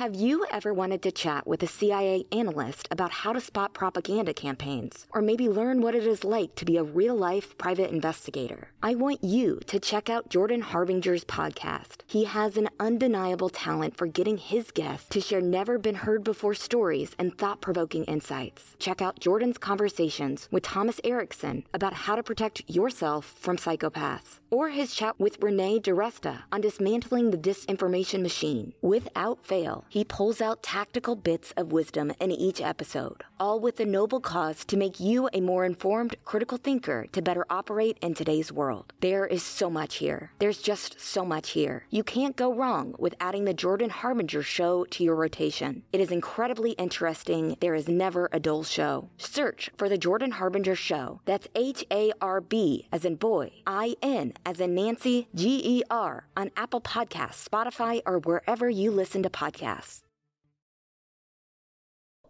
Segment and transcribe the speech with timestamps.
[0.00, 4.32] Have you ever wanted to chat with a CIA analyst about how to spot propaganda
[4.32, 5.06] campaigns?
[5.10, 8.68] Or maybe learn what it is like to be a real life private investigator?
[8.82, 12.00] I want you to check out Jordan Harbinger's podcast.
[12.06, 16.54] He has an undeniable talent for getting his guests to share never been heard before
[16.54, 18.76] stories and thought provoking insights.
[18.78, 24.70] Check out Jordan's conversations with Thomas Erikson about how to protect yourself from psychopaths or
[24.70, 28.72] his chat with Renee DiResta on dismantling the disinformation machine.
[28.80, 33.84] Without fail, he pulls out tactical bits of wisdom in each episode, all with the
[33.84, 38.52] noble cause to make you a more informed, critical thinker to better operate in today's
[38.52, 38.92] world.
[39.00, 40.30] There is so much here.
[40.38, 41.86] There's just so much here.
[41.90, 45.82] You can't go wrong with adding the Jordan Harbinger show to your rotation.
[45.92, 47.56] It is incredibly interesting.
[47.58, 49.10] There is never a dull show.
[49.18, 51.20] Search for the Jordan Harbinger show.
[51.24, 55.82] That's H A R B as in boy, I N as in Nancy, G E
[55.90, 59.79] R, on Apple Podcasts, Spotify, or wherever you listen to podcasts.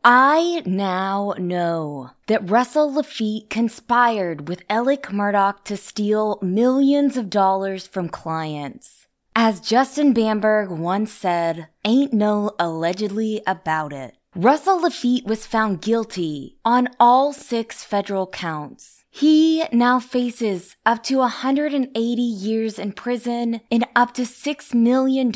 [0.03, 7.87] I now know that Russell Laffitte conspired with Alex Murdaugh to steal millions of dollars
[7.87, 9.07] from clients.
[9.37, 14.17] As Justin Bamberg once said, ain't no allegedly about it.
[14.35, 19.05] Russell Laffitte was found guilty on all six federal counts.
[19.11, 25.31] He now faces up to 180 years in prison and up to $6 million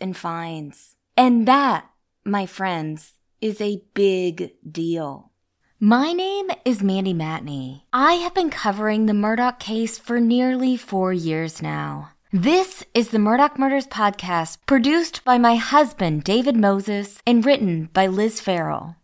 [0.00, 0.96] in fines.
[1.16, 1.90] And that,
[2.24, 3.12] my friends,
[3.42, 5.32] is a big deal.
[5.80, 7.82] My name is Mandy Matney.
[7.92, 12.12] I have been covering the Murdaugh case for nearly four years now.
[12.32, 18.06] This is the Murdaugh Murders podcast, produced by my husband, David Moses, and written by
[18.06, 18.94] Liz Farrell.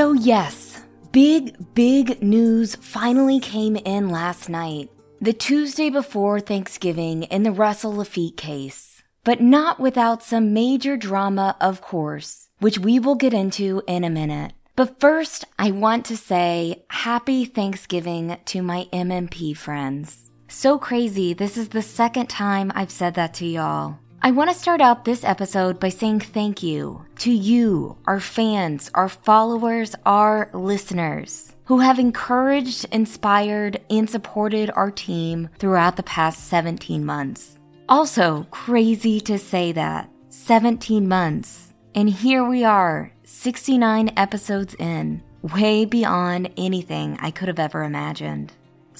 [0.00, 4.88] So, yes, big, big news finally came in last night,
[5.20, 9.02] the Tuesday before Thanksgiving in the Russell Laffitte case.
[9.24, 14.08] But not without some major drama, of course, which we will get into in a
[14.08, 14.54] minute.
[14.74, 20.30] But first, I want to say happy Thanksgiving to my MMP friends.
[20.48, 23.98] So crazy, this is the second time I've said that to y'all.
[24.22, 28.90] I want to start out this episode by saying thank you to you, our fans,
[28.92, 36.48] our followers, our listeners who have encouraged, inspired, and supported our team throughout the past
[36.48, 37.58] 17 months.
[37.88, 41.72] Also, crazy to say that 17 months.
[41.94, 48.52] And here we are, 69 episodes in, way beyond anything I could have ever imagined.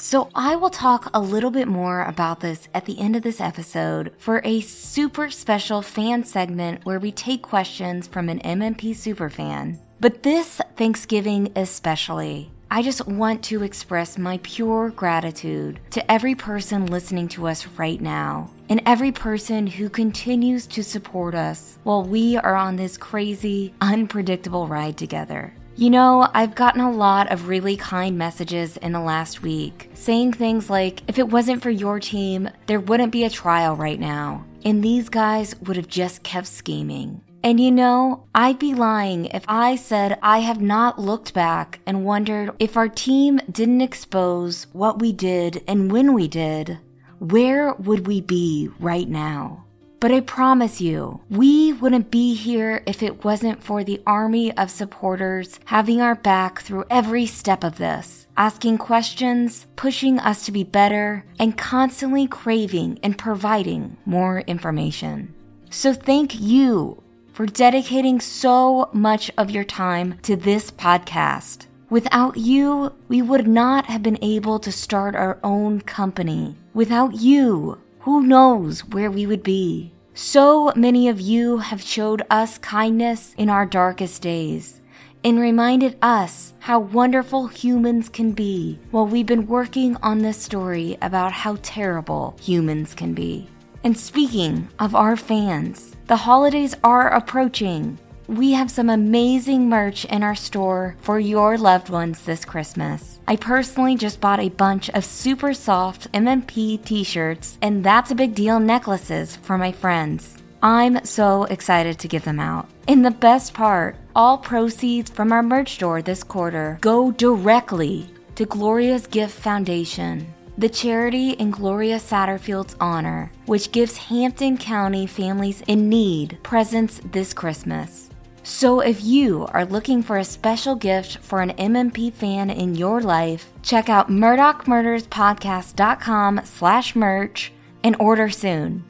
[0.03, 3.39] So, I will talk a little bit more about this at the end of this
[3.39, 9.79] episode for a super special fan segment where we take questions from an MMP superfan.
[10.01, 16.87] But this Thanksgiving especially, I just want to express my pure gratitude to every person
[16.87, 22.39] listening to us right now and every person who continues to support us while we
[22.39, 25.53] are on this crazy, unpredictable ride together.
[25.81, 30.35] You know, I've gotten a lot of really kind messages in the last week saying
[30.35, 34.45] things like, if it wasn't for your team, there wouldn't be a trial right now.
[34.63, 37.23] And these guys would have just kept scheming.
[37.43, 42.05] And you know, I'd be lying if I said I have not looked back and
[42.05, 46.79] wondered if our team didn't expose what we did and when we did,
[47.21, 49.65] where would we be right now?
[50.01, 54.71] But I promise you, we wouldn't be here if it wasn't for the army of
[54.71, 60.65] supporters having our back through every step of this, asking questions, pushing us to be
[60.65, 65.35] better, and constantly craving and providing more information.
[65.69, 67.03] So thank you
[67.35, 71.67] for dedicating so much of your time to this podcast.
[71.91, 76.57] Without you, we would not have been able to start our own company.
[76.73, 79.93] Without you, who knows where we would be?
[80.15, 84.81] So many of you have showed us kindness in our darkest days
[85.23, 90.97] and reminded us how wonderful humans can be while we've been working on this story
[91.03, 93.47] about how terrible humans can be.
[93.85, 97.99] And speaking of our fans, the holidays are approaching.
[98.31, 103.19] We have some amazing merch in our store for your loved ones this Christmas.
[103.27, 108.15] I personally just bought a bunch of super soft MMP t shirts, and that's a
[108.15, 110.37] big deal necklaces for my friends.
[110.63, 112.69] I'm so excited to give them out.
[112.87, 118.47] And the best part all proceeds from our merch store this quarter go directly to
[118.47, 125.89] Gloria's Gift Foundation the charity in Gloria Satterfield's honor, which gives Hampton County families in
[125.89, 128.10] need presents this Christmas.
[128.43, 133.01] So if you are looking for a special gift for an MMP fan in your
[133.01, 137.53] life, check out murdaughmurderspodcast.com slash merch
[137.85, 138.85] and order soon.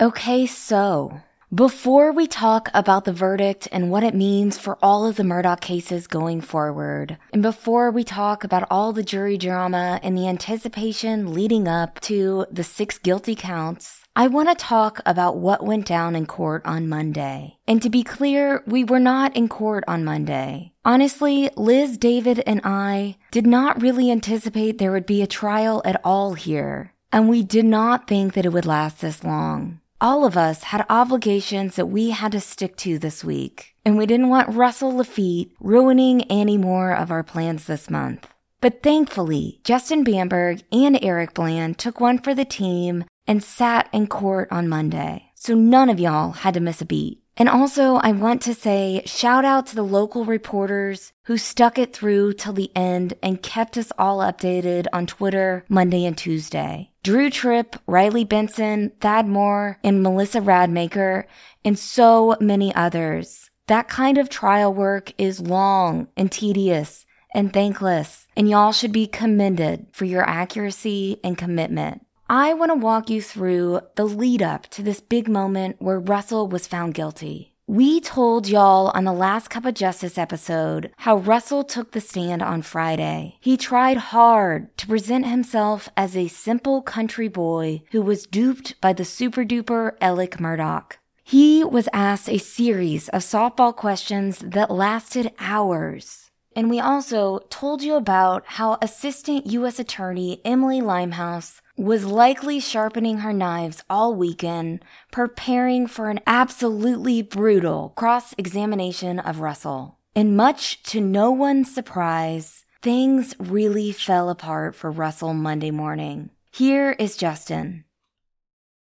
[0.00, 1.20] Okay, so
[1.54, 5.60] before we talk about the verdict and what it means for all of the Murdaugh
[5.60, 11.34] cases going forward, and before we talk about all the jury drama and the anticipation
[11.34, 16.14] leading up to the six guilty counts, I want to talk about what went down
[16.14, 17.58] in court on Monday.
[17.66, 20.72] And to be clear, we were not in court on Monday.
[20.84, 26.00] Honestly, Liz, David, and I did not really anticipate there would be a trial at
[26.04, 26.92] all here.
[27.10, 30.84] And we did not think that it would last this long all of us had
[30.90, 35.52] obligations that we had to stick to this week, and we didn't want Russell Laffitte
[35.60, 38.26] ruining any more of our plans this month.
[38.60, 44.06] But thankfully, Justin Bamberg and Eric Bland took one for the team and sat in
[44.06, 47.22] court on Monday, so none of y'all had to miss a beat.
[47.36, 51.94] And also, I want to say shout out to the local reporters who stuck it
[51.94, 56.90] through till the end and kept us all updated on Twitter Monday and Tuesday.
[57.02, 61.24] Drew Tripp, Riley Benson, Thad Moore, and Melissa Radmacher,
[61.64, 63.50] and so many others.
[63.66, 69.06] That kind of trial work is long and tedious and thankless, and y'all should be
[69.06, 72.04] commended for your accuracy and commitment.
[72.34, 76.48] I want to walk you through the lead up to this big moment where Russell
[76.48, 77.52] was found guilty.
[77.66, 82.40] We told y'all on the last Cup of Justice episode how Russell took the stand
[82.40, 83.36] on Friday.
[83.38, 88.94] He tried hard to present himself as a simple country boy who was duped by
[88.94, 90.92] the super duper Alex Murdaugh.
[91.22, 96.30] He was asked a series of softball questions that lasted hours.
[96.54, 99.78] And we also told you about how Assistant U.S.
[99.78, 107.90] Attorney Emily Limehouse was likely sharpening her knives all weekend, preparing for an absolutely brutal
[107.96, 109.98] cross examination of Russell.
[110.14, 116.30] And much to no one's surprise, things really fell apart for Russell Monday morning.
[116.50, 117.84] Here is Justin.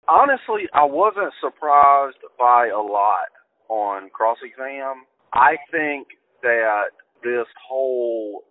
[0.08, 3.26] Honestly, I wasn't surprised by a lot
[3.68, 5.02] on cross exam.
[5.32, 6.06] I think
[6.42, 6.90] that
[7.24, 8.44] this whole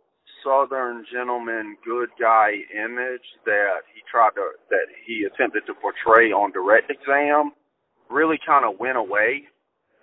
[0.46, 6.54] southern gentleman good guy image that he tried to that he attempted to portray on
[6.54, 7.52] direct exam
[8.10, 9.44] really kind of went away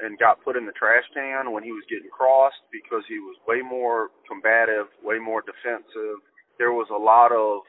[0.01, 3.39] and got put in the trash can when he was getting crossed because he was
[3.47, 6.19] way more combative, way more defensive.
[6.59, 7.63] There was a lot of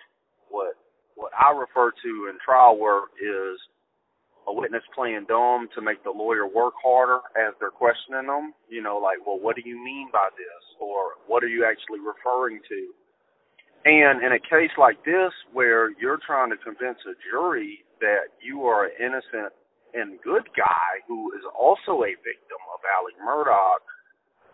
[0.50, 0.74] what
[1.16, 3.62] what I refer to in trial work is
[4.48, 8.54] a witness playing dumb to make the lawyer work harder as they're questioning them.
[8.70, 10.64] You know, like, well, what do you mean by this?
[10.80, 12.80] Or what are you actually referring to?
[13.86, 18.64] And in a case like this, where you're trying to convince a jury that you
[18.64, 19.52] are an innocent
[19.94, 23.80] and good guy who is also a victim of Alex Murdaugh,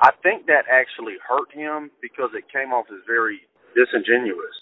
[0.02, 3.42] I think that actually hurt him because it came off as very
[3.76, 4.58] disingenuous.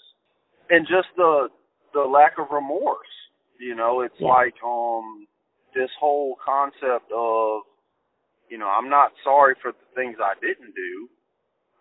[0.70, 1.48] And just the
[1.94, 3.08] the lack of remorse
[3.58, 4.28] you know, it's yeah.
[4.28, 5.26] like um
[5.74, 7.62] this whole concept of
[8.50, 11.08] you know, I'm not sorry for the things I didn't do,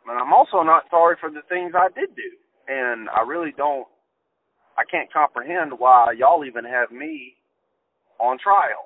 [0.05, 2.31] but I'm also not sorry for the things I did do.
[2.67, 3.87] And I really don't
[4.77, 7.35] I can't comprehend why y'all even have me
[8.19, 8.85] on trial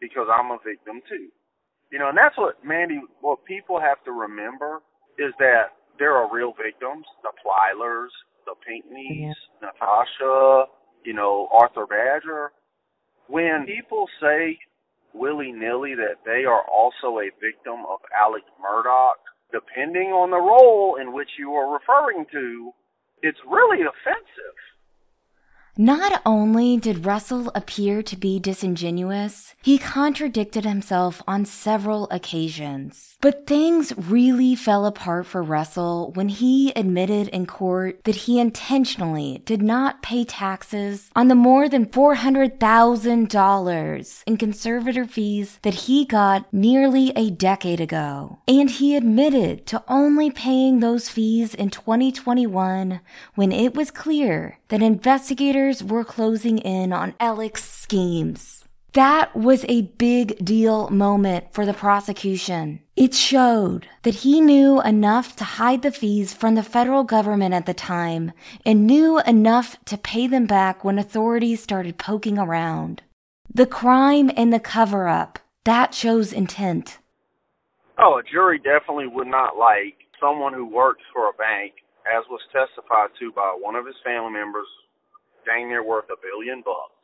[0.00, 1.28] because I'm a victim too.
[1.90, 4.80] You know, and that's what Mandy what people have to remember
[5.18, 8.12] is that there are real victims, the Plylers,
[8.46, 9.68] the Pinckneys, yeah.
[9.68, 10.70] Natasha,
[11.04, 12.52] you know, Arthur Badger.
[13.28, 14.58] When people say
[15.12, 19.12] willy nilly that they are also a victim of Alex Murdaugh,
[19.52, 22.72] depending on the role in which you are referring to,
[23.22, 24.58] it's really offensive.
[25.80, 33.16] Not only did Russell appear to be disingenuous, he contradicted himself on several occasions.
[33.20, 39.40] But things really fell apart for Russell when he admitted in court that he intentionally
[39.44, 46.52] did not pay taxes on the more than $400,000 in conservator fees that he got
[46.52, 48.40] nearly a decade ago.
[48.48, 53.00] And he admitted to only paying those fees in 2021
[53.36, 58.64] when it was clear that investigators were closing in on Alec's schemes.
[58.94, 62.80] That was a big deal moment for the prosecution.
[62.96, 67.66] It showed that he knew enough to hide the fees from the federal government at
[67.66, 68.32] the time
[68.64, 73.02] and knew enough to pay them back when authorities started poking around.
[73.52, 76.98] The crime and the cover up, that shows intent.
[77.98, 81.74] Oh, a jury definitely would not like someone who works for a bank,
[82.08, 84.68] as was testified to by one of his family members,
[85.44, 86.98] dang near worth a billion bucks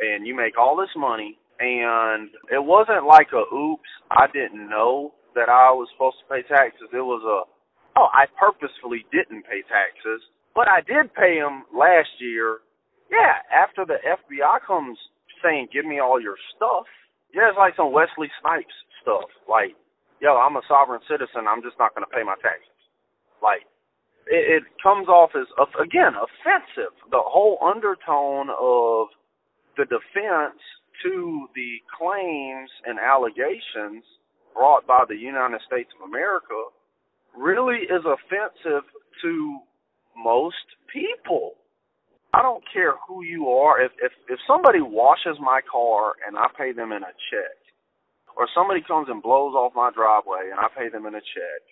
[0.00, 5.14] and you make all this money and it wasn't like a oops, I didn't know
[5.34, 6.86] that I was supposed to pay taxes.
[6.94, 7.50] It was a
[7.98, 10.22] oh, I purposefully didn't pay taxes,
[10.54, 12.62] but I did pay them last year.
[13.10, 14.98] Yeah, after the FBI comes
[15.42, 16.86] saying, "Give me all your stuff."
[17.34, 19.26] Yeah, it's like some Wesley Snipes stuff.
[19.50, 19.74] Like,
[20.22, 21.50] yo, I'm a sovereign citizen.
[21.50, 22.78] I'm just not going to pay my taxes.
[23.42, 23.66] Like,
[24.30, 25.46] it, it comes off as
[25.80, 26.94] again offensive.
[27.10, 29.08] The whole undertone of
[29.76, 30.60] the defense
[31.04, 34.04] to the claims and allegations
[34.54, 36.74] brought by the United States of America
[37.36, 38.84] really is offensive
[39.22, 39.58] to
[40.16, 41.54] most people.
[42.34, 43.80] I don't care who you are.
[43.80, 47.58] If if if somebody washes my car and I pay them in a check,
[48.36, 51.62] or somebody comes and blows off my driveway and I pay them in a check,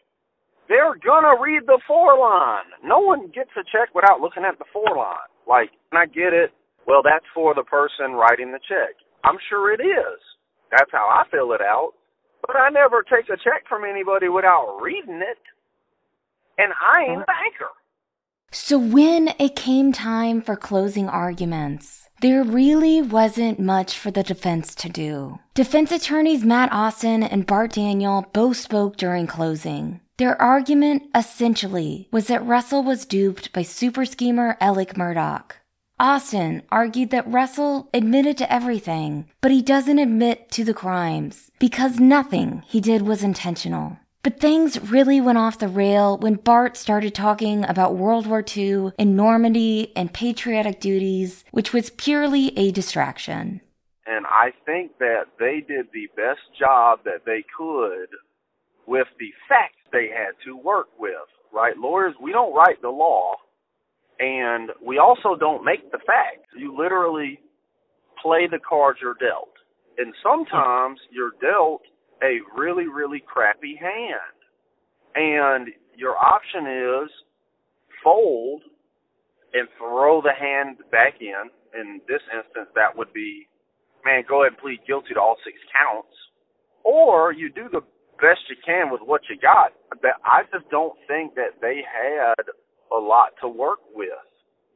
[0.69, 2.67] they're gonna read the four line.
[2.83, 5.29] No one gets a check without looking at the four line.
[5.47, 6.53] Like, and I get it.
[6.87, 8.95] Well, that's for the person writing the check.
[9.25, 10.21] I'm sure it is.
[10.71, 11.93] That's how I fill it out.
[12.47, 15.39] But I never take a check from anybody without reading it.
[16.59, 17.73] And I ain't a banker.
[18.53, 24.75] So when it came time for closing arguments, there really wasn't much for the defense
[24.77, 25.39] to do.
[25.55, 30.01] Defense attorneys Matt Austin and Bart Daniel both spoke during closing.
[30.19, 35.51] Their argument essentially was that Russell was duped by super schemer Alex Murdaugh.
[36.01, 42.01] Austin argued that Russell admitted to everything, but he doesn't admit to the crimes because
[42.01, 43.99] nothing he did was intentional.
[44.23, 48.93] But things really went off the rail when Bart started talking about World War II
[48.99, 53.61] and Normandy and patriotic duties, which was purely a distraction.
[54.07, 58.09] And I think that they did the best job that they could
[58.87, 61.77] with the facts they had to work with, right?
[61.77, 63.35] Lawyers, we don't write the law
[64.19, 66.49] and we also don't make the facts.
[66.57, 67.41] You literally
[68.23, 69.53] play the cards you're dealt.
[69.99, 71.83] And sometimes you're dealt
[72.23, 74.37] a really, really crappy hand.
[75.15, 77.11] And your option is
[78.03, 78.63] fold
[79.53, 81.51] and throw the hand back in.
[81.79, 83.49] In this instance, that would be,
[84.05, 86.13] man, go ahead and plead guilty to all six counts.
[86.85, 87.81] Or you do the
[88.21, 89.73] best you can with what you got.
[89.91, 92.45] But I just don't think that they had
[92.93, 94.11] a lot to work with,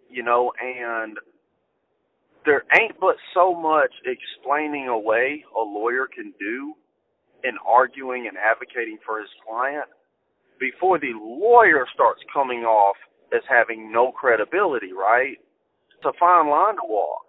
[0.09, 1.19] you know, and
[2.45, 6.75] there ain't but so much explaining away a lawyer can do
[7.45, 9.87] in arguing and advocating for his client
[10.59, 12.97] before the lawyer starts coming off
[13.33, 15.39] as having no credibility, right?
[15.97, 17.25] It's a fine line to walk.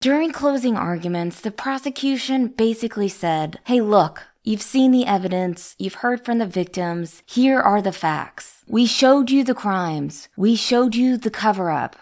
[0.00, 5.74] During closing arguments, the prosecution basically said, Hey, look, You've seen the evidence.
[5.78, 7.22] You've heard from the victims.
[7.26, 8.64] Here are the facts.
[8.66, 10.28] We showed you the crimes.
[10.36, 11.96] We showed you the cover up.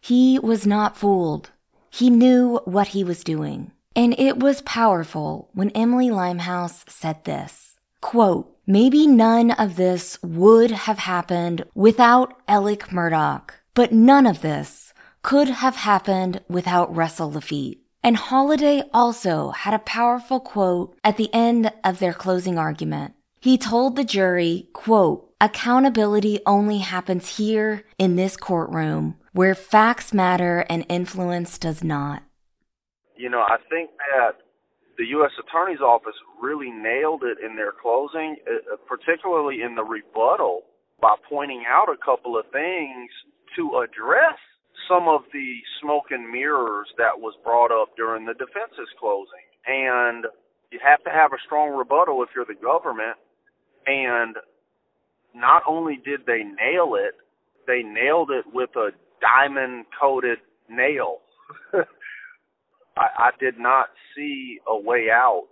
[0.00, 1.50] He was not fooled.
[1.90, 3.72] He knew what he was doing.
[3.94, 7.76] And it was powerful when Emily Limehouse said this.
[8.00, 14.92] Quote, maybe none of this would have happened without Alex Murdaugh, but none of this
[15.22, 17.81] could have happened without Russell Laffitte.
[18.04, 23.14] And Holliday also had a powerful quote at the end of their closing argument.
[23.40, 30.66] He told the jury, quote, accountability only happens here in this courtroom where facts matter
[30.68, 32.22] and influence does not.
[33.16, 34.38] You know, I think that
[34.98, 35.30] the U.S.
[35.38, 40.62] Attorney's Office really nailed it in their closing, uh, particularly in the rebuttal
[41.00, 43.10] by pointing out a couple of things
[43.56, 44.38] to address
[44.88, 49.46] some of the smoke and mirrors that was brought up during the defense's closing.
[49.66, 50.26] And
[50.70, 53.16] you have to have a strong rebuttal if you're the government.
[53.86, 54.36] And
[55.34, 57.14] not only did they nail it,
[57.66, 61.18] they nailed it with a diamond coated nail.
[61.74, 61.86] I,
[62.96, 65.46] I did not see a way out.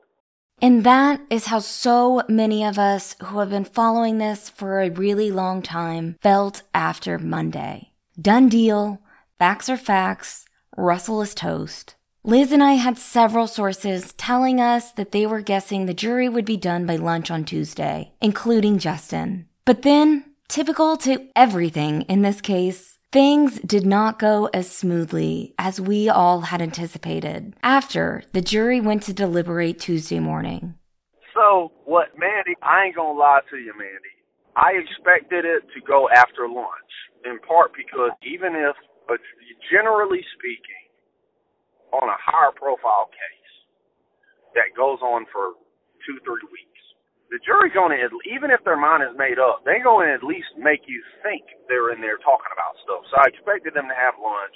[0.62, 4.90] And that is how so many of us who have been following this for a
[4.90, 7.92] really long time felt after Monday.
[8.20, 9.00] Done deal.
[9.40, 10.44] Facts are facts.
[10.76, 11.94] Russell is toast.
[12.22, 16.44] Liz and I had several sources telling us that they were guessing the jury would
[16.44, 19.46] be done by lunch on Tuesday, including Justin.
[19.64, 25.80] But then, typical to everything in this case, Things did not go as smoothly as
[25.80, 30.76] we all had anticipated after the jury went to deliberate Tuesday morning.
[31.34, 34.14] So, what, Mandy, I ain't gonna lie to you, Mandy.
[34.54, 36.92] I expected it to go after lunch,
[37.24, 38.76] in part because even if,
[39.10, 39.18] but
[39.74, 40.86] generally speaking,
[41.90, 43.54] on a higher profile case
[44.54, 45.58] that goes on for
[46.06, 46.82] two, three weeks,
[47.34, 50.22] the jury's going to, even if their mind is made up, they're going to at
[50.22, 53.02] least make you think they're in there talking about stuff.
[53.10, 54.54] So I expected them to have lunch.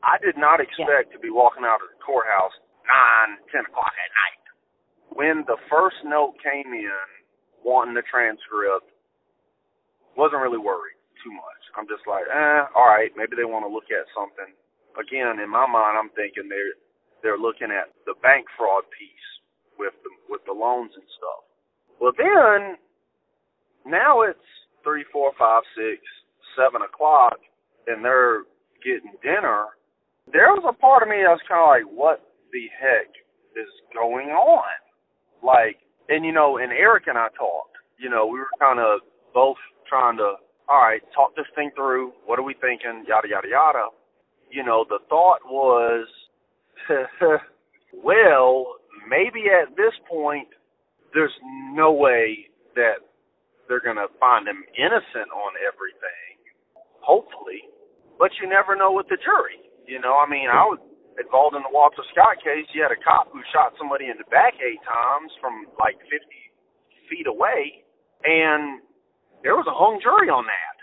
[0.00, 1.16] I did not expect yeah.
[1.16, 2.56] to be walking out of the courthouse
[2.88, 4.44] nine, ten o'clock at night.
[5.12, 7.04] When the first note came in
[7.60, 8.88] wanting the transcript,
[10.16, 11.55] wasn't really worried too much.
[11.76, 14.50] I'm just like, eh, all right, maybe they want to look at something.
[14.96, 16.76] Again, in my mind, I'm thinking they're
[17.22, 19.28] they're looking at the bank fraud piece
[19.78, 21.42] with the with the loans and stuff.
[22.00, 22.76] Well, then
[23.84, 24.48] now it's
[24.82, 26.00] three, four, five, six,
[26.56, 27.38] seven o'clock,
[27.86, 28.44] and they're
[28.84, 29.76] getting dinner.
[30.32, 33.10] There was a part of me that was kind of like, what the heck
[33.56, 34.76] is going on?
[35.42, 35.78] Like,
[36.08, 37.76] and you know, and Eric and I talked.
[37.98, 39.00] You know, we were kind of
[39.32, 39.56] both
[39.88, 40.34] trying to,
[40.68, 42.12] all right, talk this thing through.
[42.26, 43.04] What are we thinking?
[43.06, 43.86] Yada yada yada.
[44.50, 46.06] You know, the thought was,
[47.92, 48.76] well,
[49.08, 50.48] maybe at this point
[51.14, 51.34] there's
[51.72, 53.02] no way that
[53.68, 56.38] they're going to find him innocent on everything,
[57.02, 57.66] hopefully.
[58.18, 59.58] But you never know with the jury.
[59.86, 60.78] You know, I mean, I was
[61.18, 62.66] involved in the Walter Scott case.
[62.74, 66.20] You had a cop who shot somebody in the back eight times from like 50
[67.10, 67.86] feet away,
[68.26, 68.82] and
[69.46, 70.76] there was a hung jury on that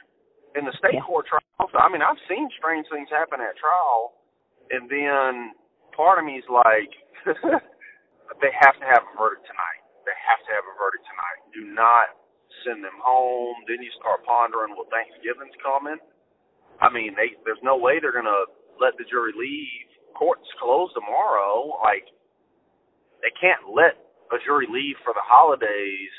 [0.55, 1.03] in the state yeah.
[1.03, 1.43] court trial.
[1.59, 4.15] So, I mean, I've seen strange things happen at trial,
[4.71, 5.51] and then
[5.91, 6.91] part of me is like,
[8.41, 11.39] they have to have a verdict tonight they have to have a verdict tonight.
[11.55, 12.11] Do not
[12.63, 13.63] send them home.
[13.67, 15.99] Then you start pondering, well, Thanksgiving's coming.
[16.79, 18.47] I mean, they there's no way they're gonna
[18.79, 19.87] let the jury leave.
[20.15, 21.79] Court's closed tomorrow.
[21.81, 22.05] Like,
[23.23, 23.97] they can't let
[24.35, 26.13] a jury leave for the holidays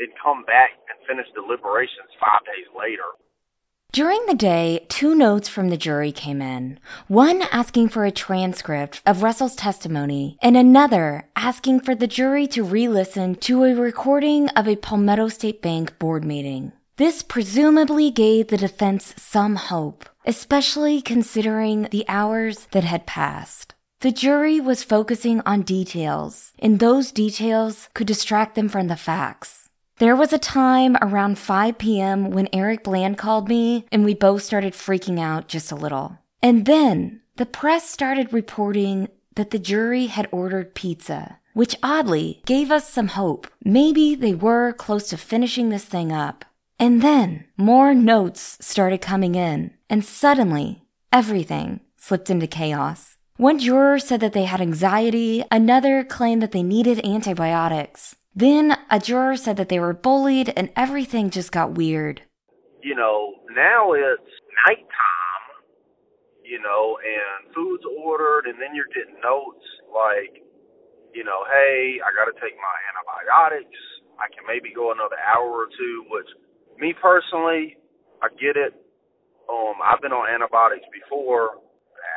[0.00, 3.14] and come back and finish deliberations five days later.
[3.94, 6.80] During the day, two notes from the jury came in.
[7.06, 12.64] One asking for a transcript of Russell's testimony, and another asking for the jury to
[12.64, 16.72] re listen to a recording of a Palmetto State Bank board meeting.
[16.96, 23.74] This presumably gave the defense some hope, especially considering the hours that had passed.
[24.00, 29.63] The jury was focusing on details, and those details could distract them from the facts.
[29.98, 32.30] There was a time around 5 p.m.
[32.30, 36.18] when Eric Bland called me and we both started freaking out just a little.
[36.42, 42.72] And then the press started reporting that the jury had ordered pizza, which oddly gave
[42.72, 43.46] us some hope.
[43.64, 46.44] Maybe they were close to finishing this thing up.
[46.76, 53.16] And then more notes started coming in, and suddenly everything slipped into chaos.
[53.36, 58.16] One juror said that they had anxiety, another claimed that they needed antibiotics.
[58.34, 62.22] Then a juror said that they were bullied and everything just got weird.
[62.82, 64.32] You know, now it's
[64.66, 65.46] nighttime,
[66.42, 70.42] you know, and food's ordered, and then you're getting notes like,
[71.14, 73.78] you know, hey, I got to take my antibiotics.
[74.18, 76.28] I can maybe go another hour or two, which
[76.78, 77.78] me personally,
[78.20, 78.74] I get it.
[79.48, 81.62] Um, I've been on antibiotics before.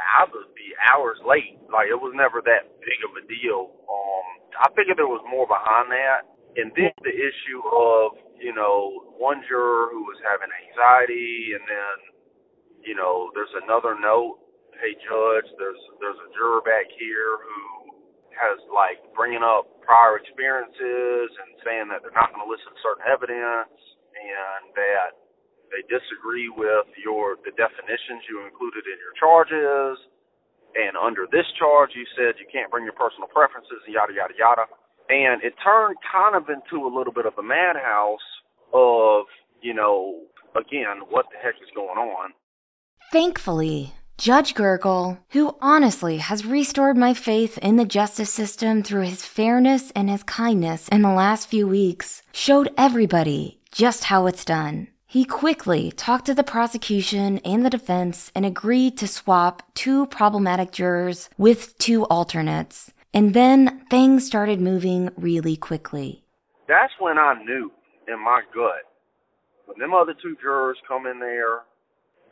[0.08, 1.60] I would be hours late.
[1.68, 3.76] Like it was never that big of a deal.
[3.86, 4.26] Um,
[4.64, 6.26] I figured there was more behind that.
[6.58, 11.96] And then the issue of, you know, one juror who was having anxiety and then,
[12.82, 14.42] you know, there's another note,
[14.82, 17.94] hey judge, there's there's a juror back here who
[18.38, 22.82] has like bringing up prior experiences and saying that they're not going to listen to
[22.86, 23.74] certain evidence
[24.18, 25.27] and that
[25.72, 30.00] they disagree with your the definitions you included in your charges
[30.76, 34.34] and under this charge you said you can't bring your personal preferences and yada yada
[34.38, 34.66] yada.
[35.10, 38.28] And it turned kind of into a little bit of a madhouse
[38.74, 39.26] of,
[39.62, 42.32] you know, again, what the heck is going on.
[43.12, 49.24] Thankfully, Judge Gergel, who honestly has restored my faith in the justice system through his
[49.24, 54.88] fairness and his kindness in the last few weeks, showed everybody just how it's done.
[55.10, 60.74] He quickly talked to the prosecution and the defense and agreed to swap two problematic
[60.74, 62.92] jurors with two alternates.
[63.14, 66.26] And then things started moving really quickly.
[66.68, 67.72] That's when I knew
[68.10, 68.84] in my gut.
[69.64, 71.64] When them other two jurors come in there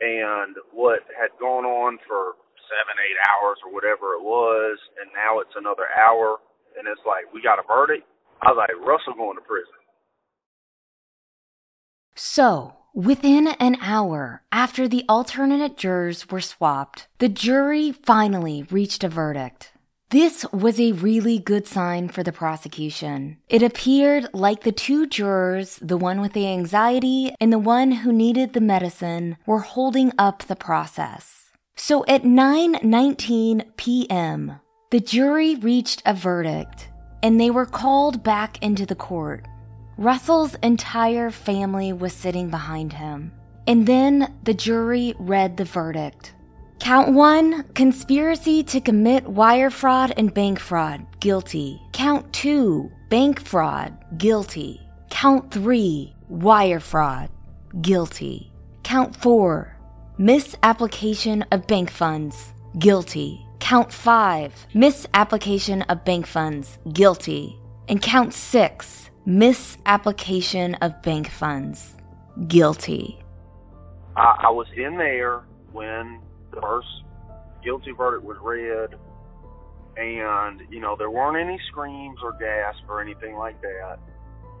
[0.02, 2.36] and what had gone on for
[2.68, 6.36] seven, eight hours or whatever it was, and now it's another hour,
[6.76, 8.04] and it's like, we got a verdict.
[8.44, 9.80] I was like, Russell going to prison.
[12.16, 19.08] So, Within an hour after the alternate jurors were swapped, the jury finally reached a
[19.10, 19.72] verdict.
[20.08, 23.36] This was a really good sign for the prosecution.
[23.50, 28.14] It appeared like the two jurors, the one with the anxiety and the one who
[28.14, 31.50] needed the medicine, were holding up the process.
[31.76, 36.88] So at 9:19 p.m., the jury reached a verdict
[37.22, 39.44] and they were called back into the court.
[39.98, 43.32] Russell's entire family was sitting behind him.
[43.66, 46.34] And then the jury read the verdict.
[46.78, 51.80] Count one, conspiracy to commit wire fraud and bank fraud, guilty.
[51.92, 54.82] Count two, bank fraud, guilty.
[55.08, 57.30] Count three, wire fraud,
[57.80, 58.52] guilty.
[58.82, 59.78] Count four,
[60.18, 63.46] misapplication of bank funds, guilty.
[63.60, 67.58] Count five, misapplication of bank funds, guilty.
[67.88, 71.94] And count six, misapplication of bank funds.
[72.46, 73.18] Guilty.
[74.16, 76.20] I, I was in there when
[76.52, 76.88] the first
[77.62, 78.98] guilty verdict was read,
[79.96, 83.98] and you know there weren't any screams or gasps or anything like that.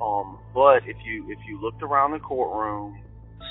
[0.02, 2.98] Um, but if you if you looked around the courtroom,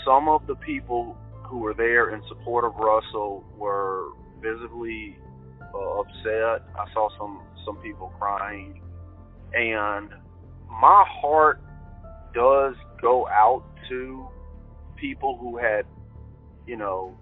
[0.06, 4.10] some of the people who were there in support of Russell were
[4.42, 5.18] visibly
[5.74, 6.68] uh, upset.
[6.78, 8.82] I saw some some people crying,
[9.54, 10.10] and
[10.82, 11.62] my heart
[12.34, 14.28] does go out to
[14.98, 15.86] people who had,
[16.68, 17.16] you know,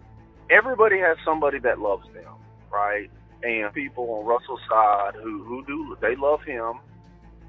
[0.49, 2.33] everybody has somebody that loves them,
[2.71, 3.09] right?
[3.43, 6.79] And people on Russell's side who who do they love him,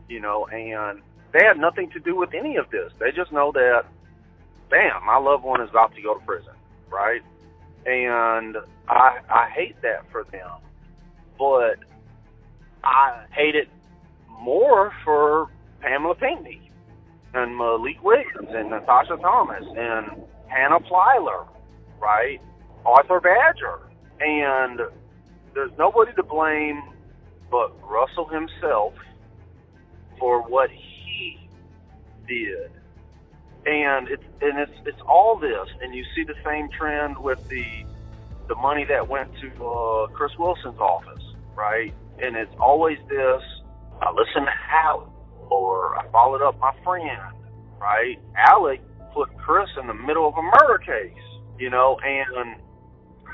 [0.08, 1.00] you know, and
[1.32, 2.92] they had nothing to do with any of this.
[3.00, 3.84] They just know that,
[4.70, 6.54] bam, my loved one is about to go to prison,
[6.90, 7.22] right?
[7.86, 8.56] And
[8.88, 10.50] I I hate that for them,
[11.38, 11.78] but
[12.84, 13.68] I hate it
[14.28, 15.50] more for
[15.84, 16.70] Pamela Pinckney
[17.34, 21.46] and Malik Williams and Natasha Thomas and Hannah Plyler,
[22.00, 22.40] right?
[22.86, 23.80] Arthur Badger.
[24.20, 24.80] And
[25.52, 26.82] there's nobody to blame
[27.50, 28.94] but Russell himself
[30.18, 31.38] for what he
[32.26, 32.70] did.
[33.66, 37.64] And it's and it's it's all this, and you see the same trend with the
[38.48, 41.22] the money that went to uh, Chris Wilson's office,
[41.54, 41.94] right?
[42.18, 43.42] And it's always this.
[44.02, 45.08] I listen to Howard
[45.50, 47.20] or I followed up my friend,
[47.80, 48.18] right?
[48.36, 48.80] Alec
[49.12, 51.22] put Chris in the middle of a murder case,
[51.58, 52.56] you know, and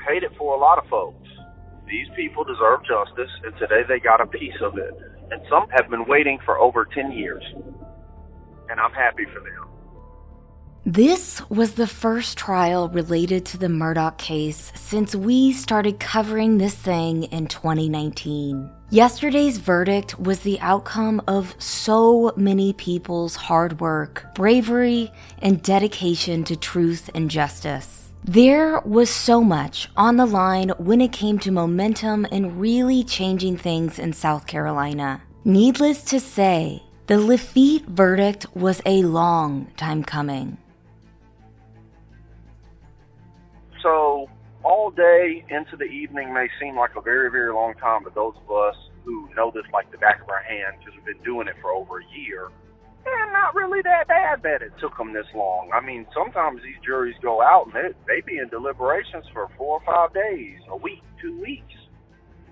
[0.07, 1.27] hate it for a lot of folks.
[1.87, 4.93] These people deserve justice, and today they got a piece of it.
[5.31, 7.43] And some have been waiting for over 10 years.
[8.69, 9.67] And I'm happy for them.
[10.85, 16.73] This was the first trial related to the Murdaugh case since we started covering this
[16.73, 18.69] thing in 2019.
[18.93, 25.09] Yesterday's verdict was the outcome of so many people's hard work, bravery,
[25.41, 28.11] and dedication to truth and justice.
[28.25, 33.55] There was so much on the line when it came to momentum and really changing
[33.55, 35.21] things in South Carolina.
[35.45, 40.57] Needless to say, the Laffitte verdict was a long time coming.
[43.81, 44.29] So
[44.63, 48.33] all day into the evening may seem like a very, very long time, but those
[48.35, 51.47] of us who know this like the back of our hand because we've been doing
[51.47, 52.49] it for over a year,
[53.05, 55.71] and not really that bad that it took them this long.
[55.73, 59.81] I mean, sometimes these juries go out and they, they be in deliberations for four
[59.81, 61.73] or five days, a week, two weeks,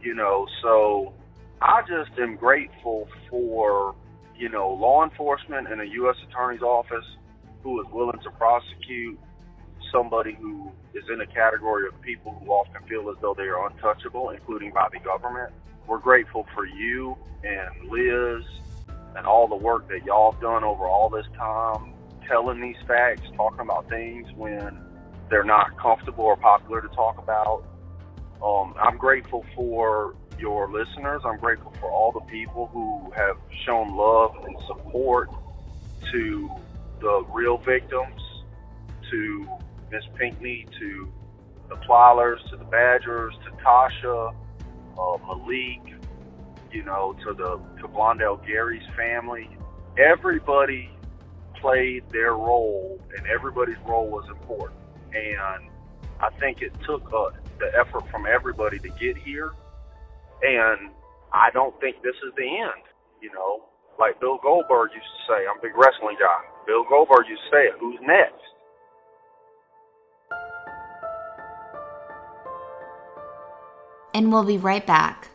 [0.02, 0.48] you know.
[0.64, 1.14] So
[1.62, 3.96] I just am grateful for,
[4.36, 6.16] you know, law enforcement and a U.S.
[6.28, 7.06] Attorney's Office
[7.62, 9.20] who is willing to prosecute
[9.92, 13.68] somebody who is in a category of people who often feel as though they are
[13.68, 15.52] untouchable, including by the government.
[15.88, 18.44] We're grateful for you and Liz
[19.16, 21.94] and all the work that y'all have done over all this time,
[22.28, 24.80] telling these facts, talking about things when
[25.30, 27.64] they're not comfortable or popular to talk about.
[28.44, 31.22] Um, I'm grateful for your listeners.
[31.26, 35.30] I'm grateful for all the people who have shown love and support
[36.12, 36.50] to
[37.02, 38.22] the real victims,
[39.12, 39.48] to
[39.92, 41.12] Miss Pinckney to
[41.70, 44.34] the Plylers, to the Badgers, to Tasha,
[44.98, 45.82] uh, Malik,
[46.72, 49.50] you know, to the to Blondell Gary's family.
[49.98, 50.90] Everybody
[51.56, 54.80] played their role, and everybody's role was important.
[55.14, 55.70] And
[56.20, 59.52] I think it took uh, the effort from everybody to get here.
[60.42, 60.92] And
[61.34, 62.84] I don't think this is the end.
[63.22, 63.66] You know,
[64.00, 66.42] like Bill Goldberg used to say, I'm a big wrestling guy.
[66.66, 68.49] Bill Goldberg used to say who's next?
[74.14, 75.30] And we'll be right back.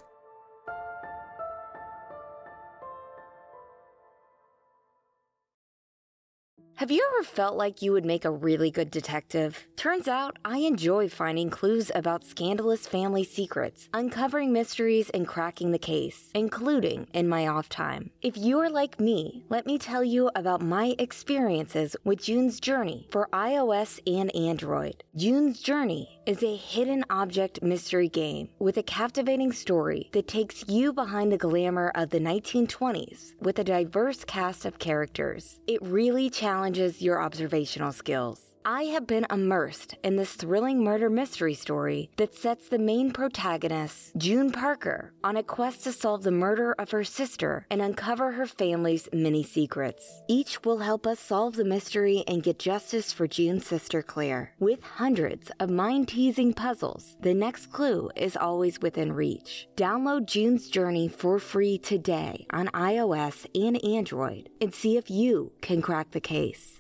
[6.79, 9.65] Have you ever felt like you would make a really good detective?
[9.77, 15.79] Turns out I enjoy finding clues about scandalous family secrets, uncovering mysteries, and cracking the
[15.79, 18.11] case, including in my off time.
[18.23, 23.07] If you are like me, let me tell you about my experiences with June's Journey
[23.13, 25.05] for iOS and Android.
[25.15, 30.93] June's Journey is a hidden object mystery game with a captivating story that takes you
[30.93, 35.61] behind the glamour of the 1920s with a diverse cast of characters.
[35.67, 38.54] It really challenges your observational skills.
[38.67, 44.17] I have been immersed in this thrilling murder mystery story that sets the main protagonist,
[44.17, 48.47] June Parker, on a quest to solve the murder of her sister and uncover her
[48.47, 50.23] family's many secrets.
[50.29, 54.55] Each will help us solve the mystery and get justice for June's sister Claire.
[54.59, 59.69] With hundreds of mind teasing puzzles, the next clue is always within reach.
[59.77, 65.83] Download June's Journey for free today on iOS and Android and see if you can
[65.83, 66.74] crack the case.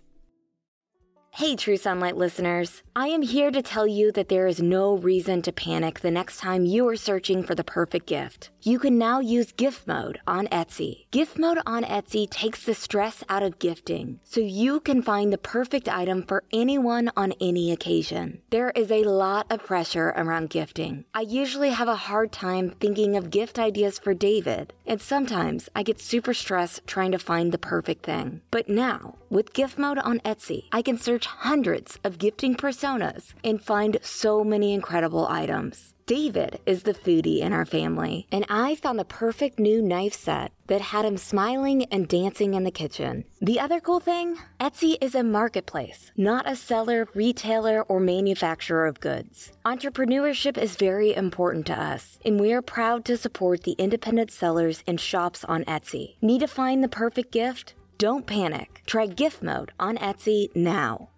[1.36, 2.84] Hey, True Sunlight listeners.
[2.94, 6.38] I am here to tell you that there is no reason to panic the next
[6.38, 8.50] time you are searching for the perfect gift.
[8.62, 11.06] You can now use gift mode on Etsy.
[11.10, 15.36] Gift mode on Etsy takes the stress out of gifting so you can find the
[15.36, 18.40] perfect item for anyone on any occasion.
[18.50, 21.04] There is a lot of pressure around gifting.
[21.14, 25.82] I usually have a hard time thinking of gift ideas for David, and sometimes I
[25.82, 28.42] get super stressed trying to find the perfect thing.
[28.52, 33.60] But now, with gift mode on Etsy, I can search hundreds of gifting personas and
[33.60, 35.92] find so many incredible items.
[36.06, 40.52] David is the foodie in our family, and I found the perfect new knife set
[40.66, 43.24] that had him smiling and dancing in the kitchen.
[43.40, 49.00] The other cool thing Etsy is a marketplace, not a seller, retailer, or manufacturer of
[49.00, 49.52] goods.
[49.64, 54.84] Entrepreneurship is very important to us, and we are proud to support the independent sellers
[54.86, 56.16] and shops on Etsy.
[56.20, 57.74] Need to find the perfect gift?
[57.98, 58.82] Don't panic.
[58.86, 61.10] Try gift mode on Etsy now.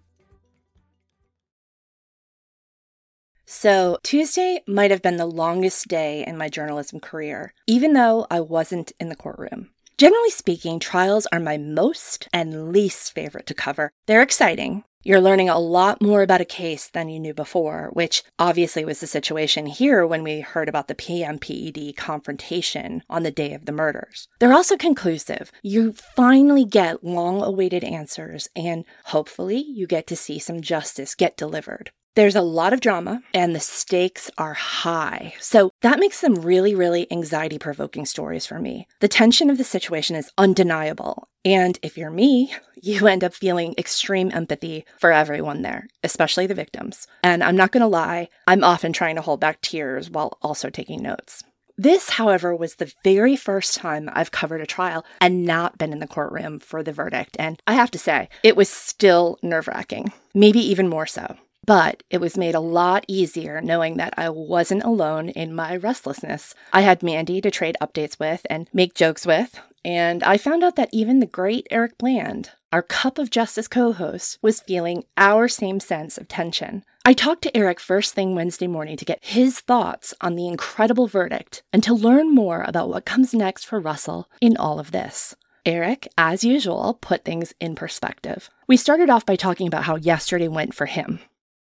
[3.45, 8.41] So, Tuesday might have been the longest day in my journalism career, even though I
[8.41, 9.69] wasn't in the courtroom.
[9.97, 13.89] Generally speaking, trials are my most and least favorite to cover.
[14.05, 14.83] They're exciting.
[15.03, 18.99] You're learning a lot more about a case than you knew before, which obviously was
[18.99, 23.71] the situation here when we heard about the PMPED confrontation on the day of the
[23.71, 24.27] murders.
[24.37, 25.51] They're also conclusive.
[25.63, 31.37] You finally get long awaited answers, and hopefully, you get to see some justice get
[31.37, 31.89] delivered.
[32.17, 35.35] There's a lot of drama and the stakes are high.
[35.39, 38.87] So that makes them really, really anxiety provoking stories for me.
[39.01, 41.27] The tension of the situation is undeniable.
[41.45, 46.55] And if you're me, you end up feeling extreme empathy for everyone there, especially the
[46.55, 47.05] victims.
[47.21, 50.71] And I'm not going to lie, I'm often trying to hold back tears while also
[50.71, 51.43] taking notes.
[51.77, 55.99] This, however, was the very first time I've covered a trial and not been in
[55.99, 57.35] the courtroom for the verdict.
[57.37, 61.37] And I have to say, it was still nerve wracking, maybe even more so.
[61.67, 66.55] But it was made a lot easier knowing that I wasn't alone in my restlessness.
[66.71, 70.77] I had Mandy to trade updates with and make jokes with, and I found out
[70.77, 75.49] that even the great Eric Bland, our Cup of Justice co host, was feeling our
[75.49, 76.85] same sense of tension.
[77.03, 81.07] I talked to Eric first thing Wednesday morning to get his thoughts on the incredible
[81.07, 85.35] verdict and to learn more about what comes next for Russell in all of this.
[85.65, 88.49] Eric, as usual, put things in perspective.
[88.67, 91.19] We started off by talking about how yesterday went for him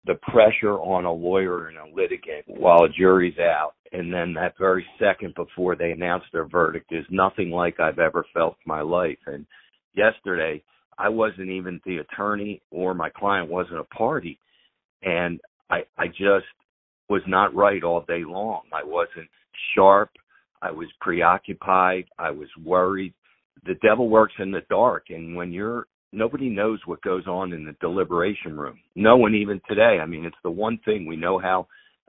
[0.07, 4.59] the pressure on a lawyer and a litigant while a jury's out and then that
[4.59, 8.81] very second before they announce their verdict is nothing like I've ever felt in my
[8.81, 9.19] life.
[9.27, 9.47] And
[9.95, 10.63] yesterday,
[10.99, 14.41] I wasn't even the attorney or my client wasn't a party.
[15.05, 15.41] And
[15.71, 16.47] I, I just
[17.09, 18.63] was not right all day long.
[18.73, 19.29] I wasn't
[19.77, 20.11] sharp.
[20.61, 22.07] I was preoccupied.
[22.19, 23.15] I was worried.
[23.65, 25.05] The devil works in the dark.
[25.11, 28.79] And when you're nobody knows what goes on in the deliberation room.
[28.95, 29.99] No one even today.
[30.01, 31.67] I mean, it's the one thing we know how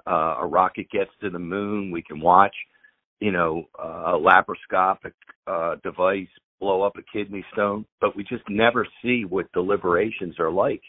[0.08, 1.91] uh, a rocket gets to the moon.
[1.91, 2.56] We can watch,
[3.20, 5.13] you know, uh, a laparoscopic
[5.48, 6.28] uh, device
[6.60, 10.82] blow up a kidney stone, but we just never see what deliberations are like.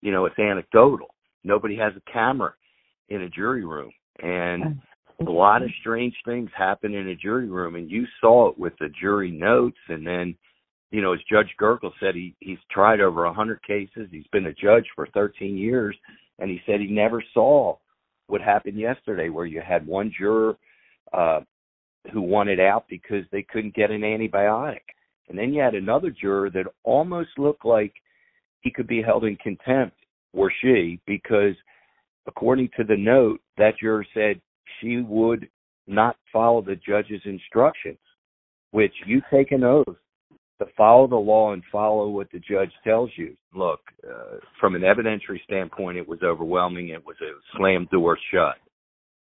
[0.00, 1.14] You know, it's anecdotal.
[1.44, 2.54] Nobody has a camera
[3.08, 4.80] in a jury room, and
[5.20, 8.72] a lot of strange things happen in a jury room, and you saw it with
[8.80, 10.34] the jury notes, and then
[10.94, 14.06] you know, as Judge Gergel said, he he's tried over a hundred cases.
[14.12, 15.96] He's been a judge for 13 years,
[16.38, 17.76] and he said he never saw
[18.28, 20.56] what happened yesterday, where you had one juror
[21.12, 21.40] uh,
[22.12, 24.82] who wanted out because they couldn't get an antibiotic,
[25.28, 27.92] and then you had another juror that almost looked like
[28.60, 29.96] he could be held in contempt,
[30.32, 31.56] or she, because
[32.28, 34.40] according to the note, that juror said
[34.80, 35.48] she would
[35.88, 37.98] not follow the judge's instructions,
[38.70, 39.96] which you take an oath
[40.60, 43.36] to follow the law and follow what the judge tells you.
[43.54, 46.88] Look, uh, from an evidentiary standpoint, it was overwhelming.
[46.90, 48.56] It was a slam door shut.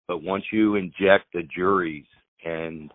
[0.07, 2.05] But once you inject the juries
[2.45, 2.91] and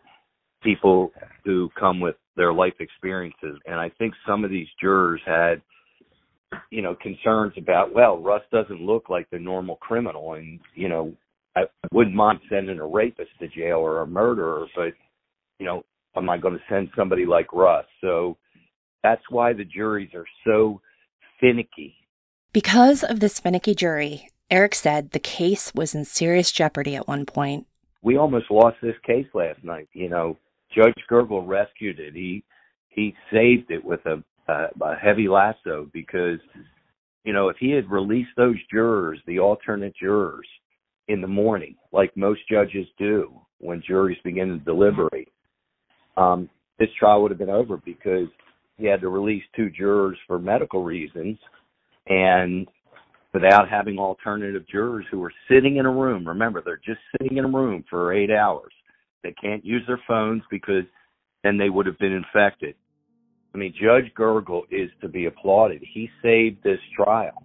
[0.62, 1.12] people
[1.44, 5.61] who come with their life experiences, and I think some of these jurors had,
[6.70, 11.12] you know, concerns about, well, Russ doesn't look like the normal criminal, and you know,
[11.56, 14.92] I wouldn't mind sending a rapist to jail or a murderer, but
[15.58, 15.82] you know,
[16.16, 17.87] am I going to send somebody like Russ?
[18.01, 18.37] So
[19.03, 20.81] that's why the juries are so
[21.40, 21.94] finicky.
[22.53, 27.25] Because of this finicky jury, Eric said the case was in serious jeopardy at one
[27.25, 27.66] point.
[28.03, 29.88] We almost lost this case last night.
[29.92, 30.37] You know,
[30.75, 32.14] Judge Gergel rescued it.
[32.14, 32.44] He
[32.88, 34.22] he saved it with a,
[34.53, 36.40] a, a heavy lasso because,
[37.25, 40.46] you know, if he had released those jurors, the alternate jurors,
[41.09, 45.29] in the morning, like most judges do when juries begin to deliberate,
[46.16, 46.48] um,
[46.79, 48.29] this trial would have been over because
[48.79, 51.38] he had to release two jurors for medical reasons
[52.09, 52.66] and
[53.33, 56.27] without having alternative jurors who were sitting in a room.
[56.27, 58.72] Remember, they're just sitting in a room for eight hours.
[59.22, 60.85] They can't use their phones because
[61.44, 62.75] then they would have been infected.
[63.55, 65.83] I mean, Judge Gergel is to be applauded.
[65.92, 67.44] He saved this trial.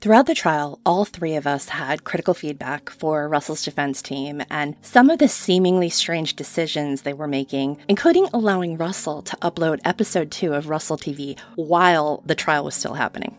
[0.00, 4.74] Throughout the trial, all three of us had critical feedback for Russell's defense team and
[4.80, 10.30] some of the seemingly strange decisions they were making, including allowing Russell to upload episode
[10.30, 13.36] two of Russell TV while the trial was still happening.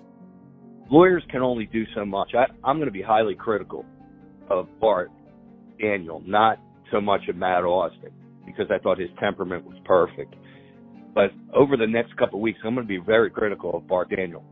[0.91, 2.35] Lawyers can only do so much.
[2.35, 3.83] I, I'm going to be highly critical
[4.47, 5.09] of Bart
[5.79, 6.59] Daniel, not
[6.91, 8.11] so much of Matt Austin,
[8.45, 10.35] because I thought his temperament was perfect.
[11.15, 14.45] But over the next couple weeks, I'm going to be very critical of Bart Daniel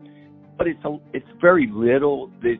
[0.59, 2.57] but it's a, it's very little that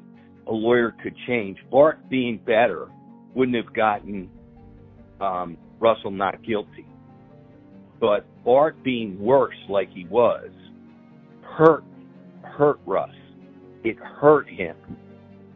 [0.47, 1.57] a lawyer could change.
[1.69, 2.87] Bart being better
[3.35, 4.29] wouldn't have gotten
[5.19, 6.87] um, Russell not guilty,
[7.99, 10.49] but Bart being worse, like he was,
[11.43, 11.83] hurt
[12.41, 13.09] hurt Russ.
[13.83, 14.75] It hurt him,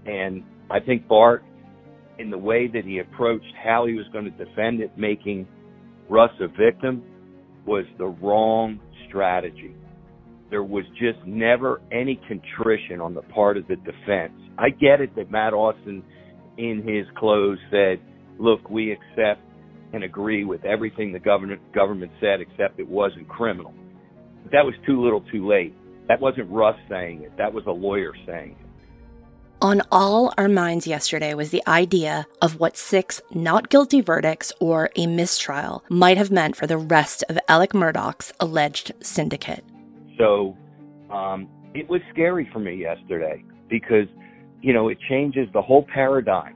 [0.05, 1.45] and I think Bart,
[2.19, 5.47] in the way that he approached how he was going to defend it, making
[6.09, 7.03] Russ a victim,
[7.65, 9.75] was the wrong strategy
[10.53, 14.33] there was just never any contrition on the part of the defense.
[14.59, 16.03] I get it that Matt Austin,
[16.59, 17.99] in his close, said,
[18.37, 19.41] "Look, we accept
[19.93, 23.73] and agree with everything the government government said, except it wasn't criminal."
[24.43, 25.73] But that was too little, too late.
[26.07, 27.35] That wasn't Russ saying it.
[27.37, 28.67] That was a lawyer saying it.
[29.59, 34.91] On all our minds yesterday was the idea of what six not guilty verdicts or
[34.95, 39.63] a mistrial might have meant for the rest of Alec Murdaugh's alleged syndicate.
[40.17, 40.55] So
[41.09, 44.07] um, it was scary for me yesterday because,
[44.61, 46.55] you know, it changes the whole paradigm.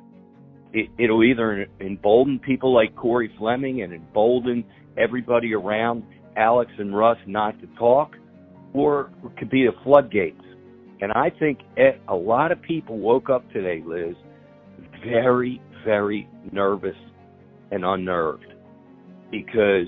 [0.73, 4.63] It, it'll either embolden people like Corey Fleming and embolden
[4.97, 6.03] everybody around
[6.35, 8.15] Alex and Russ not to talk,
[8.73, 10.41] or it could be the floodgates.
[10.99, 11.59] And I think
[12.09, 14.15] a lot of people woke up today, Liz,
[15.03, 16.95] very, very nervous
[17.71, 18.53] and unnerved
[19.31, 19.87] because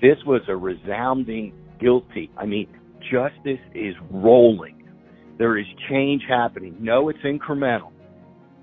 [0.00, 2.30] this was a resounding guilty.
[2.36, 2.68] I mean,
[3.10, 4.88] justice is rolling.
[5.38, 6.76] There is change happening.
[6.80, 7.90] No, it's incremental.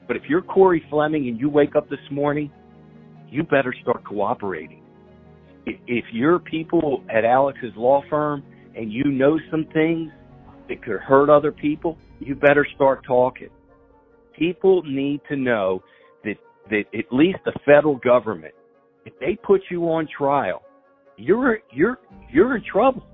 [0.07, 2.51] But if you're Corey Fleming and you wake up this morning,
[3.29, 4.81] you better start cooperating.
[5.65, 8.43] If you're people at Alex's law firm
[8.75, 10.11] and you know some things
[10.67, 13.49] that could hurt other people, you better start talking.
[14.37, 15.83] People need to know
[16.23, 16.35] that,
[16.69, 18.53] that at least the federal government,
[19.05, 20.63] if they put you on trial,
[21.17, 21.99] you're you're
[22.31, 23.05] you're in trouble.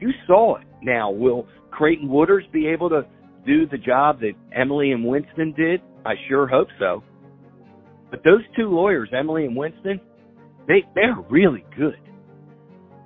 [0.00, 0.66] You saw it.
[0.82, 3.02] Now, will Creighton Waters be able to
[3.46, 5.80] do the job that Emily and Winston did?
[6.04, 7.02] I sure hope so.
[8.10, 10.00] But those two lawyers, Emily and Winston,
[10.68, 11.98] they they're really good.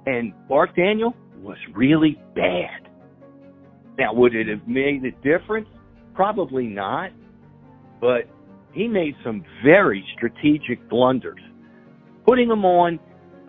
[0.06, 2.88] And Bart Daniel was really bad.
[3.98, 5.68] Now, would it have made a difference?
[6.14, 7.10] Probably not.
[8.00, 8.28] But
[8.72, 11.40] he made some very strategic blunders.
[12.26, 12.98] Putting him on,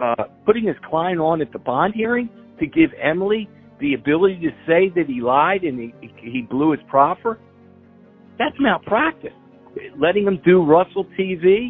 [0.02, 4.50] uh, putting his client on at the bond hearing, to give Emily the ability to
[4.66, 7.40] say that he lied and he, he blew his proffer?
[8.38, 9.34] That's malpractice.
[9.98, 11.70] Letting him do Russell TV?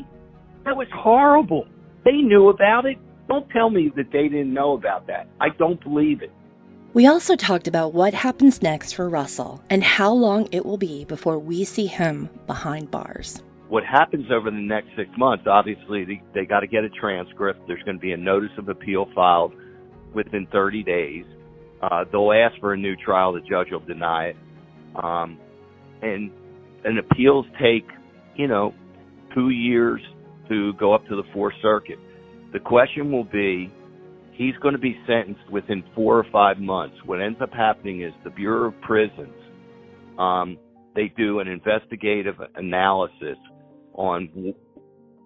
[0.66, 1.68] That was horrible.
[2.06, 2.98] They knew about it.
[3.28, 5.28] Don't tell me that they didn't know about that.
[5.42, 6.32] I don't believe it.
[6.94, 11.06] We also talked about what happens next for Russell and how long it will be
[11.06, 13.44] before we see him behind bars.
[13.68, 17.68] What happens over the next six months, obviously, they, they got to get a transcript.
[17.68, 19.54] There's going to be a notice of appeal filed
[20.18, 21.26] within 30 days.
[21.82, 23.32] Uh, they'll ask for a new trial.
[23.34, 24.36] The judge will deny it.
[25.02, 25.40] Um,
[26.02, 26.32] and
[26.84, 27.86] and appeals take,
[28.36, 28.74] you know,
[29.34, 30.02] two years
[30.50, 32.00] to go up to the Fourth Circuit.
[32.54, 33.72] The question will be,
[34.34, 36.96] He's going to be sentenced within four or five months.
[37.06, 39.34] What ends up happening is the Bureau of Prisons,
[40.20, 40.58] um,
[40.96, 43.38] they do an investigative analysis
[43.94, 44.54] on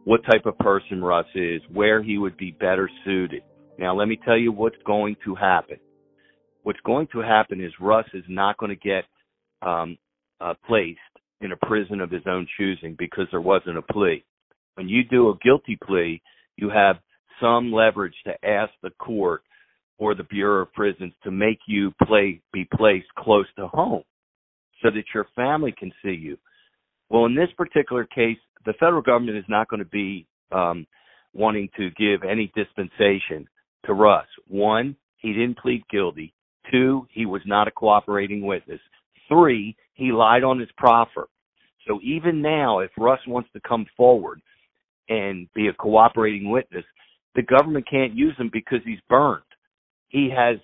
[0.04, 3.44] what type of person Russ is, where he would be better suited.
[3.82, 5.78] Now, let me tell you what's going to happen.
[6.62, 9.06] What's going to happen is Russ is not going to get
[9.68, 9.98] um,
[10.40, 11.00] uh, placed
[11.42, 14.24] in a prison of his own choosing because there wasn't a plea.
[14.76, 16.22] When you do a guilty plea,
[16.58, 16.98] you have
[17.42, 19.42] some leverage to ask the court
[19.98, 24.04] or the Bureau of Prisons to make you play be placed close to home
[24.84, 26.38] so that your family can see you.
[27.10, 30.86] Well, in this particular case, the federal government is not going to be um,
[31.34, 33.48] wanting to give any dispensation
[33.86, 34.28] to Russ.
[34.48, 36.34] One, he didn't plead guilty.
[36.72, 38.80] Two, he was not a cooperating witness.
[39.28, 41.28] Three, he lied on his proffer.
[41.88, 44.42] So even now, if Russ wants to come forward
[45.10, 46.86] and be a cooperating witness,
[47.36, 49.44] the government can't use him because he's burned.
[50.10, 50.58] He has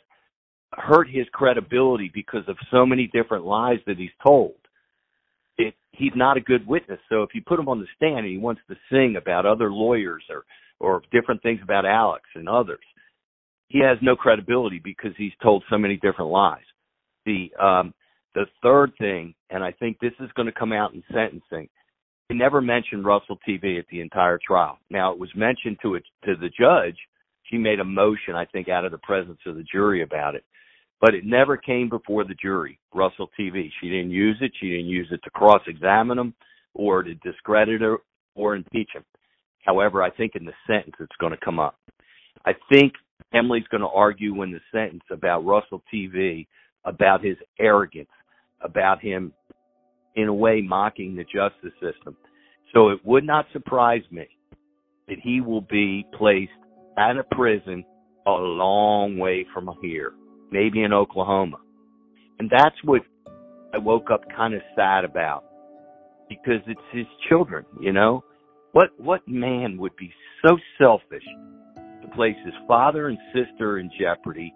[0.74, 4.56] hurt his credibility because of so many different lies that he's told.
[5.58, 7.00] It, he's not a good witness.
[7.10, 9.72] So if you put him on the stand and he wants to sing about other
[9.72, 10.44] lawyers or
[10.80, 12.78] or different things about Alex and others,
[13.70, 16.64] he has no credibility because he's told so many different lies.
[17.26, 17.94] The um,
[18.34, 21.70] the third thing, and I think this is going to come out in sentencing,
[22.30, 24.78] he never mentioned Russell TV at the entire trial.
[24.90, 26.98] Now it was mentioned to it to the judge.
[27.44, 30.44] She made a motion, I think, out of the presence of the jury about it,
[31.00, 32.80] but it never came before the jury.
[32.94, 33.70] Russell TV.
[33.82, 34.52] She didn't use it.
[34.60, 36.34] She didn't use it to cross-examine him
[36.74, 37.98] or to discredit her
[38.36, 39.04] or impeach him.
[39.66, 41.78] However, I think in the sentence it's going to come up.
[42.46, 42.94] I think
[43.34, 46.48] Emily's going to argue in the sentence about Russell TV
[46.88, 48.10] about his arrogance,
[48.62, 49.34] about him
[50.16, 52.16] in a way mocking the justice system.
[52.74, 54.28] So it would not surprise me
[55.08, 56.52] that he will be placed
[56.98, 57.86] at a prison
[58.26, 60.14] a long way from here,
[60.52, 61.58] maybe in Oklahoma.
[62.40, 63.02] And that's what
[63.74, 65.44] I woke up kind of sad about
[66.30, 68.24] because it's his children, you know?
[68.74, 70.12] What what man would be
[70.46, 71.24] so selfish
[72.02, 74.54] to place his father and sister in jeopardy,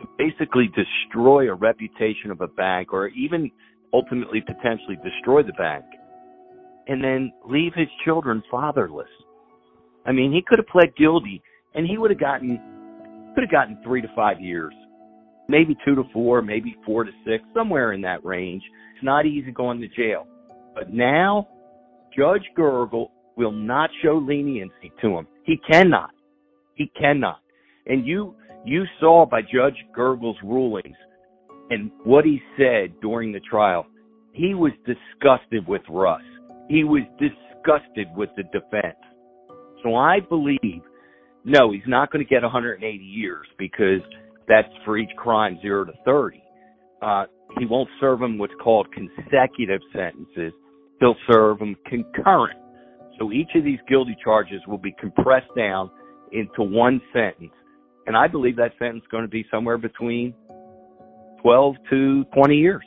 [0.00, 3.50] to basically destroy a reputation of a bank or even
[3.92, 5.84] ultimately potentially destroy the bank
[6.86, 9.08] and then leave his children fatherless.
[10.06, 11.42] I mean, he could have pled guilty
[11.74, 12.60] and he would have gotten
[13.34, 14.74] could have gotten 3 to 5 years.
[15.48, 18.62] Maybe 2 to 4, maybe 4 to 6, somewhere in that range.
[18.94, 20.26] It's not easy going to jail.
[20.74, 21.48] But now
[22.16, 25.26] Judge Gergel will not show leniency to him.
[25.44, 26.10] He cannot.
[26.74, 27.40] He cannot.
[27.86, 30.96] And you you saw by Judge Gergel's rulings
[31.70, 33.86] and what he said during the trial,
[34.32, 36.22] he was disgusted with Russ.
[36.68, 38.98] He was disgusted with the defense.
[39.82, 40.82] So I believe,
[41.44, 44.02] no, he's not going to get 180 years because
[44.46, 46.42] that's for each crime, zero to 30.
[47.00, 47.24] Uh,
[47.58, 50.52] he won't serve him what's called consecutive sentences.
[50.98, 52.58] He'll serve him concurrent.
[53.18, 55.90] So each of these guilty charges will be compressed down
[56.32, 57.52] into one sentence.
[58.06, 60.34] And I believe that sentence is going to be somewhere between
[61.42, 62.82] 12 to 20 years.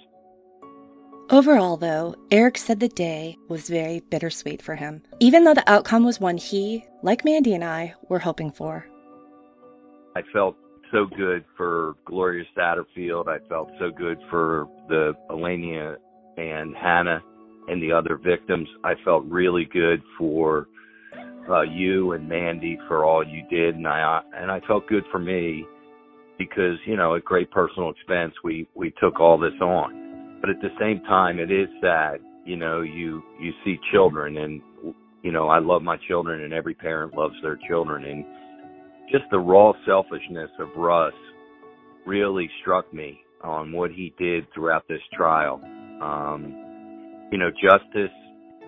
[1.30, 6.04] Overall, though, Eric said the day was very bittersweet for him, even though the outcome
[6.04, 8.86] was one he, like Mandy and I, were hoping for.
[10.16, 10.58] I felt
[10.92, 13.28] so good for Gloria Satterfield.
[13.28, 15.96] I felt so good for the Alania
[16.38, 17.22] and Hannah
[17.68, 18.68] and the other victims.
[18.84, 20.68] I felt really good for
[21.50, 25.20] uh, you and Mandy for all you did, and I and I felt good for
[25.20, 25.66] me
[26.38, 30.40] because you know at great personal expense we we took all this on.
[30.42, 34.62] But at the same time it is sad you know you you see children and
[35.22, 38.26] you know I love my children and every parent loves their children and
[39.12, 41.14] just the raw selfishness of Russ
[42.06, 45.62] really struck me on what he did throughout this trial.
[46.02, 48.14] Um you know justice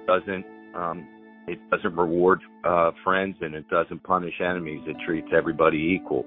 [0.08, 0.46] doesn't
[0.76, 1.08] um
[1.48, 6.26] it doesn't reward uh friends and it doesn't punish enemies it treats everybody equal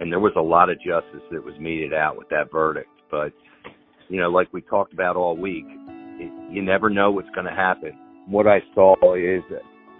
[0.00, 2.90] and there was a lot of justice that was meted out with that verdict.
[3.10, 3.32] But
[4.08, 7.52] you know, like we talked about all week, it, you never know what's going to
[7.52, 7.92] happen.
[8.26, 9.42] What I saw is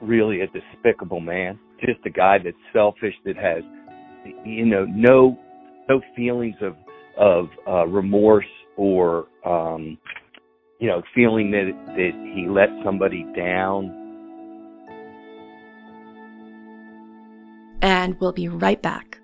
[0.03, 3.63] really a despicable man, just a guy that's selfish, that has
[4.45, 5.39] you know no
[5.89, 6.77] no feelings of
[7.19, 9.99] of uh, remorse or um,
[10.79, 13.98] you know feeling that that he let somebody down.
[18.09, 19.21] And we'll be right back.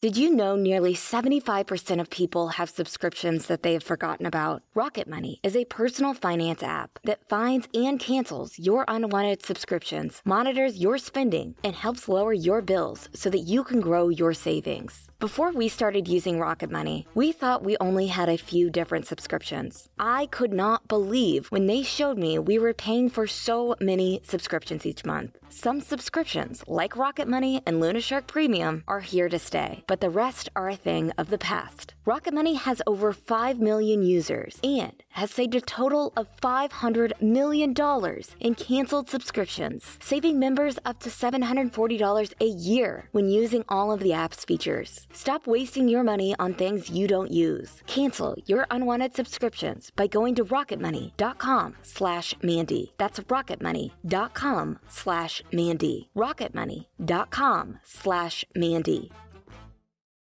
[0.00, 4.64] Did you know nearly 75% of people have subscriptions that they have forgotten about?
[4.74, 10.82] Rocket Money is a personal finance app that finds and cancels your unwanted subscriptions, monitors
[10.82, 15.08] your spending, and helps lower your bills so that you can grow your savings.
[15.22, 19.88] Before we started using Rocket Money, we thought we only had a few different subscriptions.
[19.96, 24.84] I could not believe when they showed me we were paying for so many subscriptions
[24.84, 25.38] each month.
[25.48, 30.10] Some subscriptions, like Rocket Money and Luna Shark Premium, are here to stay, but the
[30.10, 31.94] rest are a thing of the past.
[32.04, 37.74] Rocket Money has over 5 million users and has saved a total of $500 million
[38.40, 44.12] in canceled subscriptions, saving members up to $740 a year when using all of the
[44.14, 45.06] app's features.
[45.12, 47.82] Stop wasting your money on things you don't use.
[47.86, 52.92] Cancel your unwanted subscriptions by going to rocketmoney.com slash Mandy.
[52.98, 56.08] That's rocketmoney.com slash Mandy.
[56.16, 59.10] rocketmoney.com slash Mandy.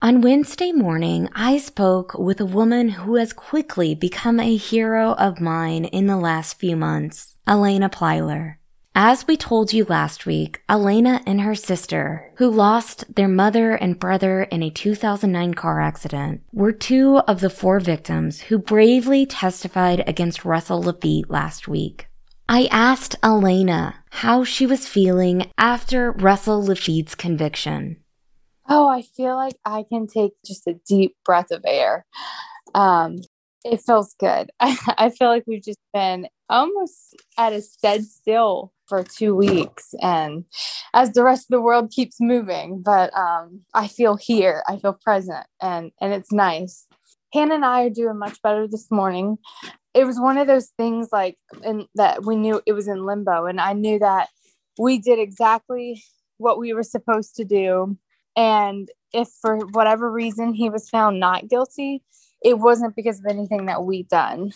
[0.00, 5.40] On Wednesday morning, I spoke with a woman who has quickly become a hero of
[5.40, 8.58] mine in the last few months, Alania Plyler.
[8.94, 13.98] As we told you last week, Alania and her sister, who lost their mother and
[13.98, 20.04] brother in a 2009 car accident, were two of the four victims who bravely testified
[20.06, 22.06] against Russell Laffitte last week.
[22.48, 27.96] I asked Alania how she was feeling after Russell Laffitte's conviction.
[28.68, 32.04] Oh, I feel like I can take just a deep breath of air.
[32.74, 33.18] Um,
[33.64, 34.50] it feels good.
[34.60, 39.94] I, I feel like we've just been almost at a stead still for two weeks,
[40.02, 40.44] and
[40.94, 44.62] as the rest of the world keeps moving, but um, I feel here.
[44.68, 46.86] I feel present, and and it's nice.
[47.34, 49.38] Hannah and I are doing much better this morning.
[49.94, 53.46] It was one of those things like and that we knew it was in limbo,
[53.46, 54.28] and I knew that
[54.78, 56.02] we did exactly
[56.38, 57.96] what we were supposed to do
[58.38, 62.04] and if for whatever reason he was found not guilty,
[62.40, 64.52] it wasn't because of anything that we done.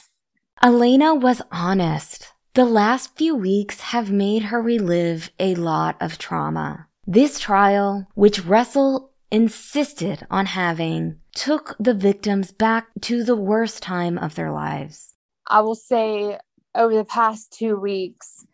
[0.62, 2.28] Alania was honest.
[2.54, 6.86] The last few weeks have made her relive a lot of trauma.
[7.06, 14.16] This trial, which Russell insisted on having, took the victims back to the worst time
[14.16, 15.16] of their lives.
[15.48, 16.38] I will say
[16.76, 18.46] over the past two weeks,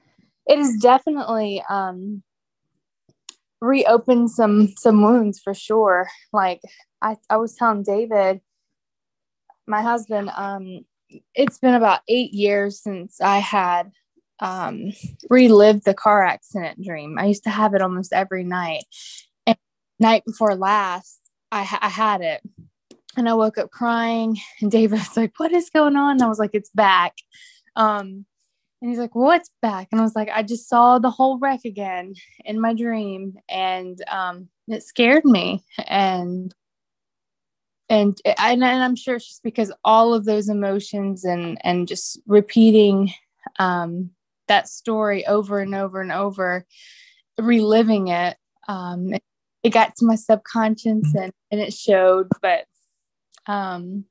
[0.46, 2.22] it is definitely um,
[3.60, 6.08] reopen some some wounds for sure.
[6.32, 6.60] Like
[7.02, 8.40] I, I was telling David,
[9.66, 10.84] my husband, um,
[11.34, 13.90] it's been about eight years since I had
[14.40, 14.92] um
[15.28, 17.18] relived the car accident dream.
[17.18, 18.84] I used to have it almost every night.
[19.46, 19.56] And
[19.98, 22.42] night before last, I, I had it.
[23.16, 26.12] And I woke up crying, and David was like, What is going on?
[26.12, 27.14] And I was like, It's back.
[27.74, 28.26] Um,
[28.80, 29.88] and he's like, What's back?
[29.90, 32.14] And I was like, I just saw the whole wreck again
[32.44, 33.34] in my dream.
[33.48, 35.64] And um, it scared me.
[35.86, 36.54] And
[37.90, 42.20] and, and and I'm sure it's just because all of those emotions and and just
[42.26, 43.12] repeating
[43.58, 44.10] um,
[44.46, 46.66] that story over and over and over,
[47.38, 48.36] reliving it,
[48.68, 49.22] um, it,
[49.62, 52.28] it got to my subconscious and, and it showed.
[52.42, 52.66] But
[53.46, 54.04] um,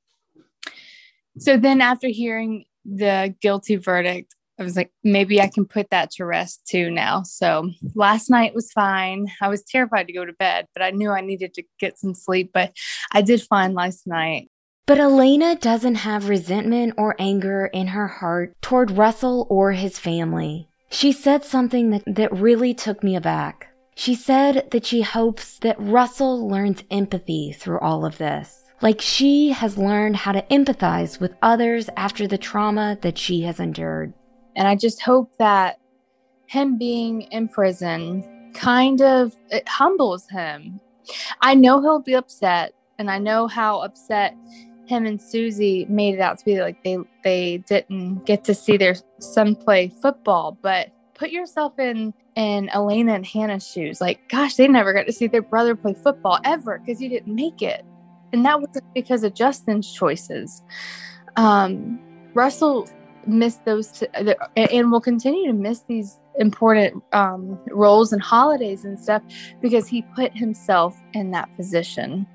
[1.38, 6.12] so then after hearing the guilty verdict, I was like, maybe I can put that
[6.12, 7.24] to rest too now.
[7.24, 9.28] So last night was fine.
[9.42, 12.16] I was terrified to go to bed, but I knew I needed to get some
[12.16, 12.52] sleep.
[12.54, 12.74] But
[13.12, 14.50] I did fine last night.
[14.88, 20.70] But Alania doesn't have resentment or anger in her heart toward Russell or his family.
[20.90, 23.68] She said something that, that really took me aback.
[23.96, 28.64] She said that she hopes that Russell learns empathy through all of this.
[28.82, 33.60] Like she has learned how to empathize with others after the trauma that she has
[33.60, 34.14] endured.
[34.58, 35.80] And I just hope that
[36.48, 40.82] him being in prison kind of it humbles him.
[41.42, 44.36] I know he'll be upset, and I know how upset
[44.88, 48.78] him and Susie made it out to be like they they didn't get to see
[48.78, 54.02] their son play football, but put yourself in in Alania and Hannah's shoes.
[54.02, 57.34] Like, gosh, they never got to see their brother play football ever because you didn't
[57.34, 57.86] make it.
[58.34, 60.64] And that wasn't because of Justin's choices.
[61.36, 62.00] Um,
[62.34, 62.88] Russell
[63.28, 64.08] missed those t-
[64.56, 69.22] and will continue to miss these important um, roles and holidays and stuff
[69.62, 72.26] because he put himself in that position.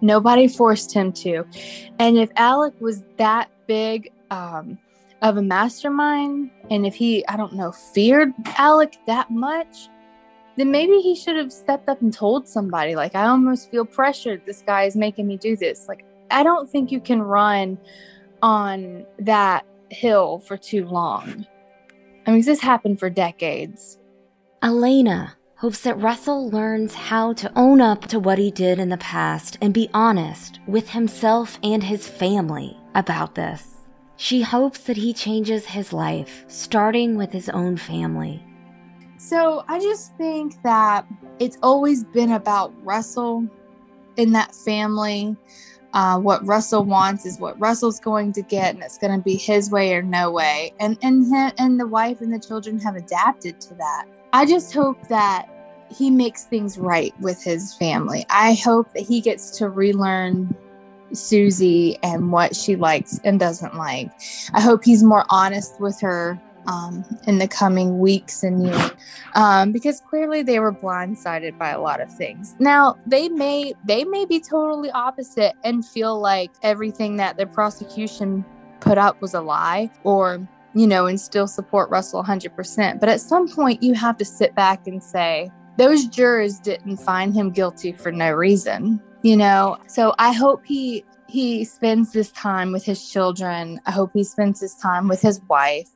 [0.00, 1.44] Nobody forced him to.
[1.98, 4.78] And if Alec was that big um,
[5.20, 9.88] of a mastermind, and if he, I don't know, feared Alec that much,
[10.56, 14.44] then maybe he should have stepped up and told somebody, like, I almost feel pressured.
[14.44, 15.88] This guy is making me do this.
[15.88, 17.78] Like, I don't think you can run
[18.42, 21.46] on that hill for too long.
[22.26, 23.98] I mean, this happened for decades.
[24.62, 28.96] Alania hopes that Russell learns how to own up to what he did in the
[28.96, 33.68] past and be honest with himself and his family about this.
[34.16, 38.44] She hopes that he changes his life, starting with his own family.
[39.18, 41.06] So I just think that
[41.38, 43.48] it's always been about Russell
[44.16, 45.36] in that family.
[45.92, 49.36] Uh, what Russell wants is what Russell's going to get, and it's going to be
[49.36, 50.72] his way or no way.
[50.80, 51.26] And and
[51.58, 54.06] and the wife and the children have adapted to that.
[54.32, 55.48] I just hope that
[55.94, 58.24] he makes things right with his family.
[58.30, 60.54] I hope that he gets to relearn
[61.12, 64.10] Susie and what she likes and doesn't like.
[64.54, 68.90] I hope he's more honest with her um, in the coming weeks and years
[69.34, 72.54] um, because clearly they were blindsided by a lot of things.
[72.58, 78.44] Now they may they may be totally opposite and feel like everything that the prosecution
[78.80, 83.00] put up was a lie or you know and still support Russell 100%.
[83.00, 87.34] But at some point you have to sit back and say those jurors didn't find
[87.34, 92.72] him guilty for no reason you know so i hope he he spends this time
[92.72, 95.88] with his children i hope he spends his time with his wife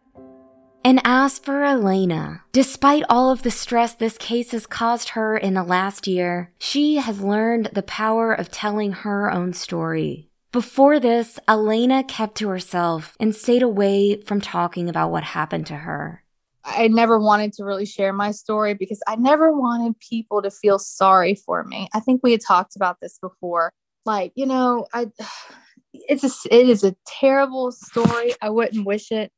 [0.86, 5.54] and as for Alania, despite all of the stress this case has caused her in
[5.54, 10.30] the last year, she has learned the power of telling her own story.
[10.52, 15.74] Before this, Alania kept to herself and stayed away from talking about what happened to
[15.74, 16.22] her.
[16.64, 20.78] I never wanted to really share my story because I never wanted people to feel
[20.78, 21.88] sorry for me.
[21.94, 23.72] I think we had talked about this before.
[24.04, 25.08] Like, you know, I
[25.92, 28.34] it's a it is a terrible story.
[28.40, 29.32] I wouldn't wish it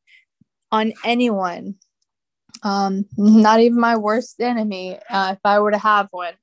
[0.70, 1.76] on anyone.
[2.62, 6.34] Um, not even my worst enemy, uh, if I were to have one,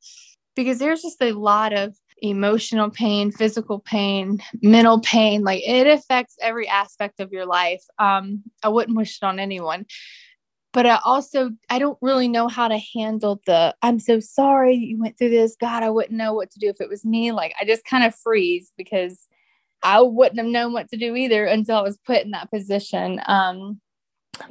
[0.55, 5.43] because there's just a lot of emotional pain, physical pain, mental pain.
[5.43, 7.84] Like it affects every aspect of your life.
[7.99, 9.86] Um, I wouldn't wish it on anyone
[10.76, 14.99] but I also I don't really know how to handle the I'm so sorry you
[14.99, 15.55] went through this.
[15.55, 17.32] God, I wouldn't know what to do if it was me.
[17.32, 19.30] Like I just kind of freeze because
[19.82, 23.21] I wouldn't have known what to do either until I was put in that position.
[23.26, 23.80] Um,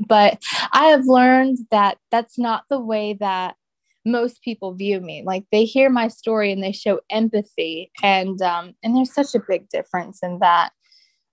[0.07, 3.57] but I have learned that that's not the way that
[4.05, 5.22] most people view me.
[5.24, 9.45] Like they hear my story and they show empathy, and um, and there's such a
[9.47, 10.70] big difference in that.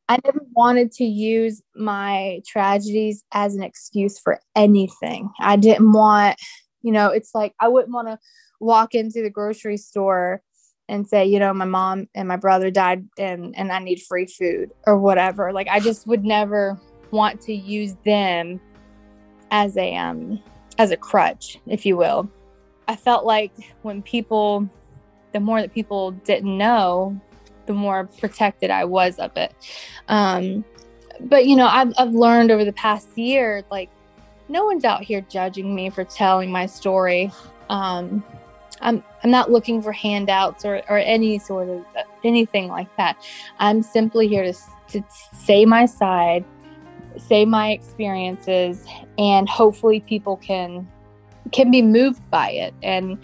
[0.10, 5.30] I never wanted to use my tragedies as an excuse for anything.
[5.39, 6.38] I didn't want,
[6.82, 8.20] you know, it's like I wouldn't want to
[8.60, 10.41] walk into the grocery store
[10.89, 14.26] and say, you know, my mom and my brother died and and I need free
[14.26, 15.54] food or whatever.
[15.54, 16.78] Like I just would never
[17.12, 18.59] want to use them
[19.51, 20.41] as a um
[20.78, 22.30] as a crutch, if you will.
[22.88, 23.51] I felt like
[23.82, 24.70] when people
[25.32, 27.20] the more that people didn't know,
[27.66, 29.53] the more protected I was of it.
[30.07, 30.66] Um,
[31.22, 33.89] but you know, I've I've learned over the past year, like
[34.49, 37.32] no one's out here judging me for telling my story.
[37.70, 38.24] Um,
[38.82, 41.86] I'm I'm not looking for handouts or or any sort of
[42.24, 43.18] anything like that.
[43.59, 44.53] I'm simply here to
[44.89, 45.03] to
[45.34, 46.43] say my side,
[47.18, 48.86] say my experiences,
[49.18, 50.88] and hopefully people can
[51.51, 53.18] can be moved by it and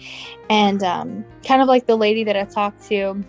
[0.50, 3.24] and um, kind of like the lady that I talked to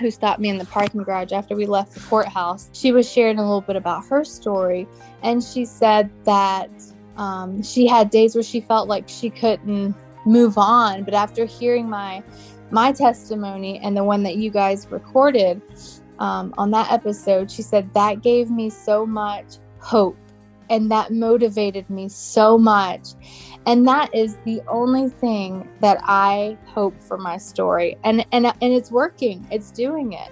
[0.00, 3.38] who stopped me in the parking garage after we left the courthouse, she was sharing
[3.38, 4.86] a little bit about her story.
[5.22, 6.70] And she said that
[7.16, 9.94] um, she had days where she felt like she couldn't
[10.24, 11.04] move on.
[11.04, 12.22] But after hearing my
[12.70, 15.62] my testimony and the one that you guys recorded
[16.18, 20.16] um, on that episode, she said that gave me so much hope
[20.68, 23.06] and that motivated me so much.
[23.66, 27.96] And that is the only thing that I hope for my story.
[28.02, 29.46] And and and it's working.
[29.50, 30.30] It's doing it.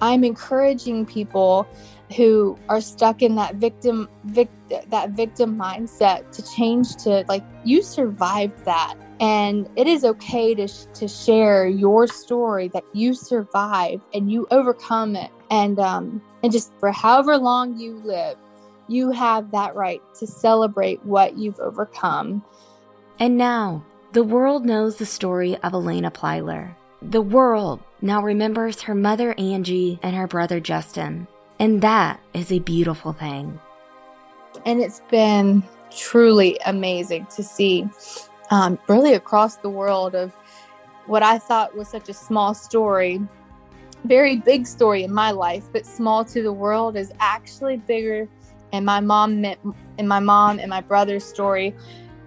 [0.00, 1.66] I'm encouraging people
[2.16, 4.48] who are stuck in that victim vic,
[4.88, 10.66] that victim mindset to change to like you survived that And it is okay to,
[10.66, 15.30] sh- to share your story that you survived and you overcome it.
[15.50, 18.36] And, um, and just for however long you live,
[18.88, 22.44] you have that right to celebrate what you've overcome.
[23.18, 26.74] And now, the world knows the story of Alania Plyler.
[27.02, 31.26] The world now remembers her mother Angie and her brother Justin.
[31.58, 33.60] And that is a beautiful thing.
[34.64, 37.88] And it's been truly amazing to see,
[38.50, 40.34] um, really across the world, of
[41.06, 43.20] what I thought was such a small story,
[44.04, 48.28] very big story in my life, but small to the world is actually bigger.
[48.74, 51.74] And my mom and my mom and my brother's story,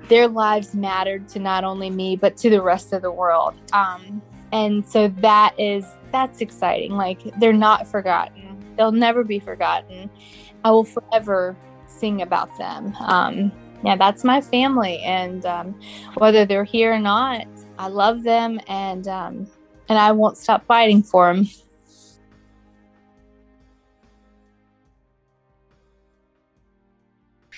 [0.07, 3.53] their lives mattered to not only me but to the rest of the world.
[3.73, 4.21] Um,
[4.53, 6.93] and so that is that's exciting.
[6.93, 10.09] Like they're not forgotten; they'll never be forgotten.
[10.63, 12.95] I will forever sing about them.
[13.01, 13.51] Um,
[13.83, 15.79] yeah, that's my family, and um,
[16.15, 17.45] whether they're here or not,
[17.77, 19.47] I love them, and um,
[19.89, 21.49] and I won't stop fighting for them.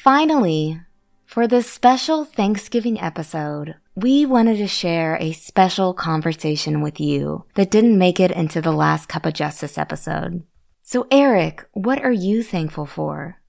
[0.03, 0.79] Finally,
[1.25, 7.69] for this special Thanksgiving episode, we wanted to share a special conversation with you that
[7.69, 10.43] didn't make it into the last Cup of Justice episode.
[10.83, 13.41] So, Eric, what are you thankful for?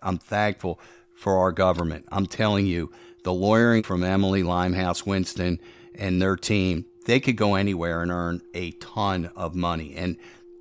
[0.00, 0.80] I'm thankful
[1.14, 2.06] for our government.
[2.10, 2.90] I'm telling you,
[3.24, 5.60] the lawyering from Emily Limehouse Winston
[5.94, 9.94] and their team, they could go anywhere and earn a ton of money.
[9.94, 10.16] And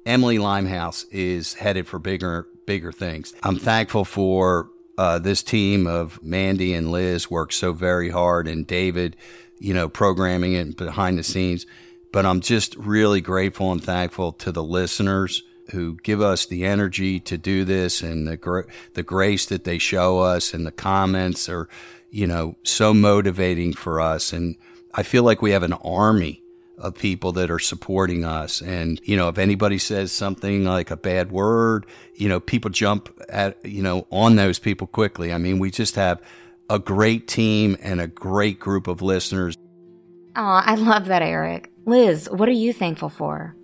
[0.06, 3.34] Emily Limehouse is headed for bigger, bigger things.
[3.44, 4.68] I'm thankful for
[4.98, 9.16] uh, this team of Mandy and Liz worked so very hard, and David,
[9.60, 11.66] you know, programming it behind the scenes.
[12.12, 17.20] But I'm just really grateful and thankful to the listeners who give us the energy
[17.20, 21.50] to do this and the gra- the grace that they show us and the comments
[21.50, 21.68] are
[22.10, 24.56] you know so motivating for us and
[24.94, 26.42] I feel like we have an army
[26.78, 30.98] of people that are supporting us and you know if anybody says something like a
[30.98, 35.58] bad word you know people jump at you know on those people quickly I mean
[35.58, 36.22] we just have
[36.70, 39.56] a great team and a great group of listeners
[40.40, 41.72] Oh, I love that, Eric.
[41.88, 43.56] Liz, what are you thankful for?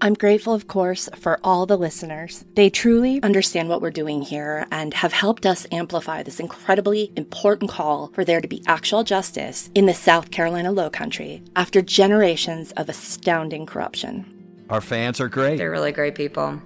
[0.00, 2.44] I'm grateful, of course, for all the listeners.
[2.54, 7.70] They truly understand what we're doing here and have helped us amplify this incredibly important
[7.70, 12.72] call for there to be actual justice in the South Carolina Low Country after generations
[12.72, 14.26] of astounding corruption.
[14.68, 16.60] our fans are great They're really great people.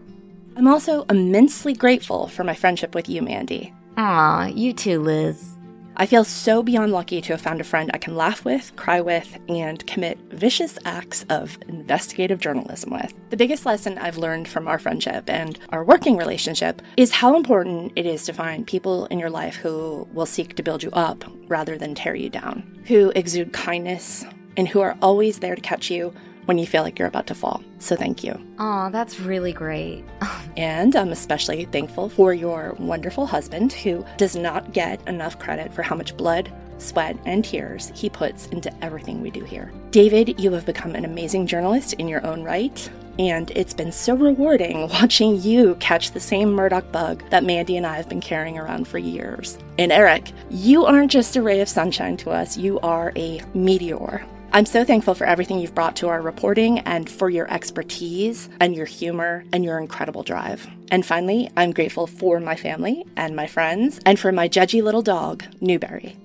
[0.57, 3.73] I'm also immensely grateful for my friendship with you, Mandy.
[3.97, 5.55] Aw, you too, Liz.
[6.01, 9.01] I feel so beyond lucky to have found a friend I can laugh with, cry
[9.01, 13.13] with, and commit vicious acts of investigative journalism with.
[13.31, 17.95] The biggest lesson I've learned from our friendship and our working relationship is how important
[17.97, 21.25] it is to find people in your life who will seek to build you up
[21.49, 24.25] rather than tear you down, who exude kindness,
[24.57, 26.15] and who are always there to catch you
[26.49, 27.63] when you feel like you're about to fall.
[27.79, 28.41] So thank you.
[28.59, 30.03] Aw, that's really great.
[30.57, 35.83] And I'm especially thankful for your wonderful husband who does not get enough credit for
[35.83, 39.71] how much blood, sweat, and tears he puts into everything we do here.
[39.93, 42.91] David, you have become an amazing journalist in your own right.
[43.21, 47.87] And it's been so rewarding watching you catch the same Murdaugh bug that Mandy and
[47.87, 49.59] I have been carrying around for years.
[49.79, 54.27] And Eric, you aren't just a ray of sunshine to us, you are a meteor.
[54.51, 58.75] I'm so thankful for everything you've brought to our reporting and for your expertise and
[58.75, 60.67] your humor and your incredible drive.
[60.91, 65.03] And finally, I'm grateful for my family and my friends and for my judgy little
[65.03, 66.17] dog, Newberry.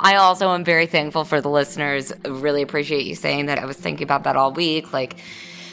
[0.00, 2.12] I also am very thankful for the listeners.
[2.26, 3.58] Really appreciate you saying that.
[3.58, 4.92] I was thinking about that all week.
[4.92, 5.18] Like,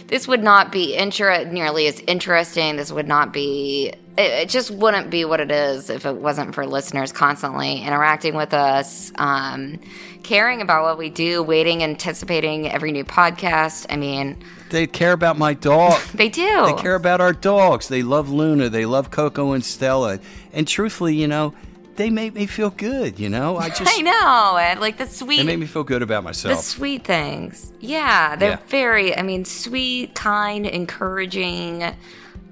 [0.06, 2.76] this would not be inter- nearly as interesting.
[2.76, 6.56] This would not be, it, it just wouldn't be what it is if it wasn't
[6.56, 9.80] for listeners constantly interacting with us, um,
[10.24, 13.86] caring about what we do, waiting, anticipating every new podcast.
[13.90, 14.38] I mean,
[14.70, 16.66] they care about my dog they do.
[16.66, 17.88] They care about our dogs.
[17.88, 18.70] They love Luna.
[18.70, 20.20] They love Coco and Stella.
[20.52, 21.54] And truthfully, you know,
[21.96, 23.20] they make me feel good.
[23.20, 24.58] You know, I just I know.
[24.58, 26.56] And like the sweet they make me feel good about myself.
[26.58, 27.72] the sweet things.
[27.80, 28.60] Yeah, they're Yeah.
[28.68, 31.84] very I mean sweet, kind, encouraging.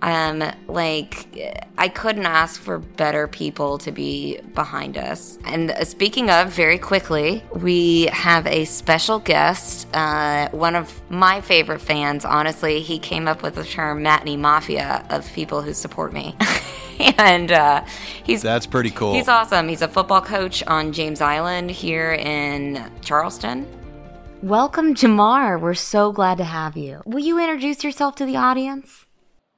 [0.06, 1.28] Um like
[1.80, 5.40] I couldn't ask for better people to be behind us.
[5.46, 11.42] And uh, speaking of very quickly, we have a special guest, uh one of my
[11.42, 12.82] favorite fans, honestly.
[12.82, 16.36] He came up with the term Matney mafia of people who support me.
[17.18, 17.84] and uh
[18.24, 19.14] he's That's pretty cool.
[19.16, 19.68] He's awesome.
[19.68, 23.68] He's a football coach on James Island here in Charleston.
[24.44, 25.60] Welcome, Jamar.
[25.60, 27.02] We're so glad to have you.
[27.06, 29.05] Will you introduce yourself to the audience?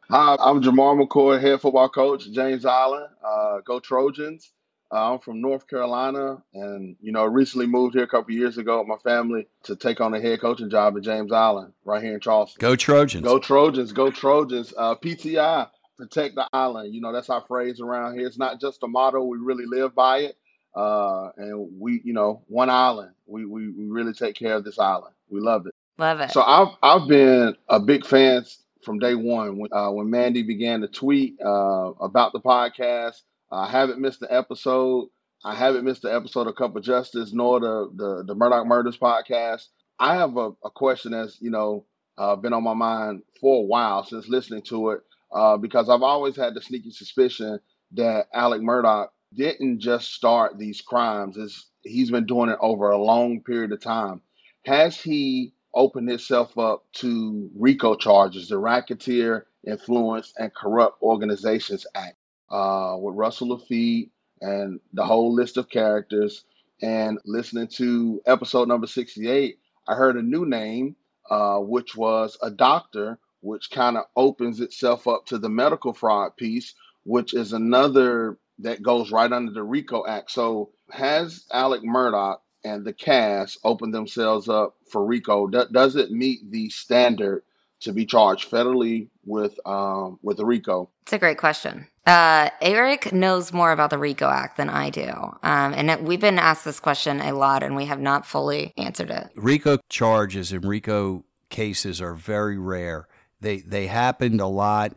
[0.10, 3.08] Hi, I'm Jamar McCoy, head football coach, James Island.
[3.22, 4.54] Uh, go Trojans.
[4.90, 8.80] Uh, I'm from North Carolina, and you know, recently moved here a couple years ago
[8.80, 12.14] with my family to take on a head coaching job at James Island, right here
[12.14, 12.58] in Charleston.
[12.62, 13.22] Go Trojans!
[13.22, 13.92] Go Trojans!
[13.92, 14.74] Go Trojans!
[14.78, 16.96] Uh, PTI, protect the island.
[16.96, 18.28] You know, that's our phrase around here.
[18.28, 20.38] It's not just a motto; we really live by it.
[20.74, 23.12] Uh, and we, you know, one island.
[23.26, 25.16] We, we we really take care of this island.
[25.30, 25.74] We love it.
[25.98, 26.32] Love it.
[26.32, 28.46] So I've I've been a big fan
[28.88, 33.22] from day one when uh, when Mandy began to tweet uh, about the podcast.
[33.52, 35.10] I haven't missed an episode.
[35.44, 38.98] I haven't missed the episode of Cup of Justice nor the the, the Murdaugh Murders
[38.98, 39.68] podcast.
[40.00, 41.86] I have a, a question that's you know
[42.18, 45.02] uh, been on my mind for a while since listening to it
[45.34, 47.60] uh, because I've always had the sneaky suspicion
[47.92, 51.36] that Alec Murdaugh didn't just start these crimes.
[51.36, 54.22] It's, he's been doing it over a long period of time.
[54.66, 62.18] Has he opened itself up to RICO charges, the Racketeer Influence and Corrupt Organizations Act,
[62.50, 64.10] uh, with Russell Laffitte
[64.42, 66.44] and the whole list of characters?
[66.82, 69.58] And listening to episode number 68,
[69.88, 70.96] I heard a new name,
[71.30, 76.36] uh, which was a doctor, which kind of opens itself up to the medical fraud
[76.38, 80.32] piece, which is another that goes right under the RICO Act.
[80.32, 82.38] So has Alec Murdaugh
[82.68, 85.48] and the cast opened themselves up for RICO?
[85.48, 87.44] Do- does it meet the standard
[87.80, 90.90] to be charged federally with um, with RICO?
[91.04, 91.88] It's a great question.
[92.06, 95.10] Uh, Eric knows more about the RICO Act than I do.
[95.44, 98.74] Um, and it, we've been asked this question a lot and we have not fully
[98.78, 99.30] answered it.
[99.36, 103.10] RICO charges and RICO cases are very rare.
[103.42, 104.94] They, they happened a lot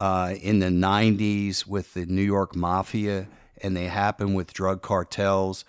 [0.00, 3.26] uh, in the 90s with the New York Mafia,
[3.60, 5.64] and they happen with drug cartels.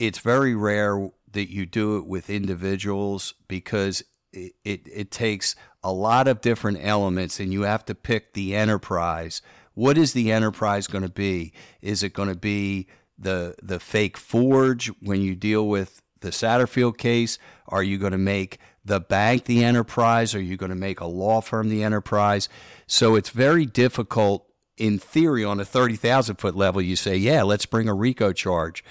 [0.00, 5.92] It's very rare that you do it with individuals because it, it, it takes a
[5.92, 9.42] lot of different elements, and you have to pick the enterprise.
[9.74, 11.52] What is the enterprise going to be?
[11.82, 12.88] Is it going to be
[13.18, 17.38] the the fake forge when you deal with the Satterfield case?
[17.68, 20.34] Are you going to make the bank the enterprise?
[20.34, 22.48] Are you going to make a law firm the enterprise?
[22.86, 24.46] So it's very difficult,
[24.78, 26.80] in theory, on a 30,000 foot level.
[26.80, 28.82] You say, yeah, let's bring a RICO charge.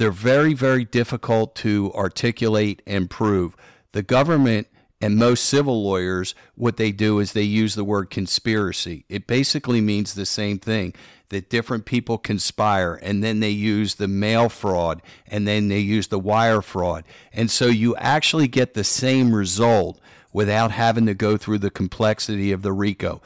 [0.00, 3.54] They're very, very difficult to articulate and prove.
[3.92, 4.66] The government
[4.98, 9.04] and most civil lawyers, what they do is they use the word conspiracy.
[9.10, 10.94] It basically means the same thing
[11.28, 16.06] that different people conspire and then they use the mail fraud and then they use
[16.06, 17.04] the wire fraud.
[17.30, 20.00] And so you actually get the same result
[20.32, 23.20] without having to go through the complexity of the RICO.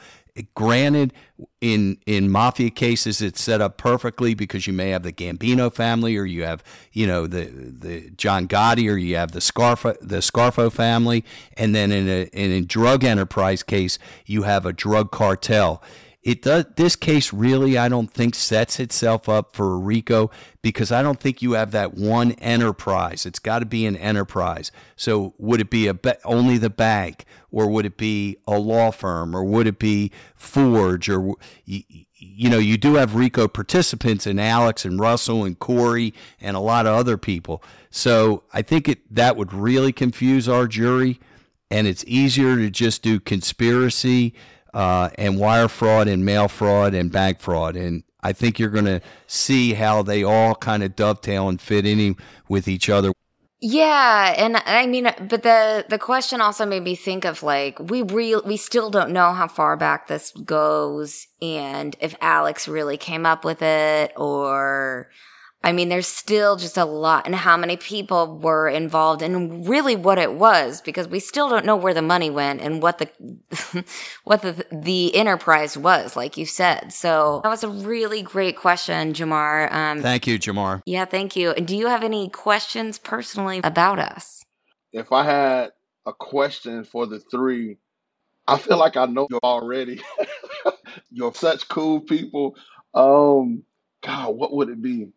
[0.53, 1.13] Granted,
[1.61, 6.17] in in mafia cases, it's set up perfectly because you may have the Gambino family,
[6.17, 6.61] or you have
[6.91, 11.23] you know the the John Gotti, or you have the Scarfo the Scarfo family,
[11.55, 15.81] and then in a in a drug enterprise case, you have a drug cartel
[16.25, 20.29] it does this case really i don't think sets itself up for a rico
[20.61, 23.25] because i don't think you have that one enterprise.
[23.25, 24.71] It's got to be an enterprise.
[24.95, 29.35] So would it be a only the bank or would it be a law firm
[29.35, 31.83] or would it be forge or you,
[32.15, 36.59] you know you do have rico participants in alex and russell and corey and a
[36.59, 37.63] lot of other people.
[37.89, 41.19] So i think it that would really confuse our jury
[41.71, 44.33] and it's easier to just do conspiracy
[44.75, 47.75] uh, and wire fraud and mail fraud and bank fraud.
[47.77, 51.85] And I think you're going to see how they all kind of dovetail and fit
[51.85, 52.17] in
[52.49, 53.13] with each other.
[53.61, 58.01] Yeah, and I mean, but the the question also made me think of like we
[58.01, 63.25] real we still don't know how far back this goes, and if Alex really came
[63.25, 65.09] up with it, or
[65.65, 69.95] I mean, there's still just a lot and how many people were involved and really
[69.95, 73.83] what it was because we still don't know where the money went and what the,
[74.25, 76.93] what the, the enterprise was, like you said.
[76.93, 79.71] So that was a really great question, Jamar.
[79.71, 80.83] Um, thank you, Jamar.
[80.85, 81.49] Yeah, thank you.
[81.49, 84.43] And do you have any questions personally about us?
[84.93, 85.71] If I had
[86.05, 87.77] a question for the three,
[88.47, 89.99] I feel like I know you already.
[91.09, 92.55] You're such cool people.
[92.93, 93.63] Um,
[94.03, 95.09] God, what would it be?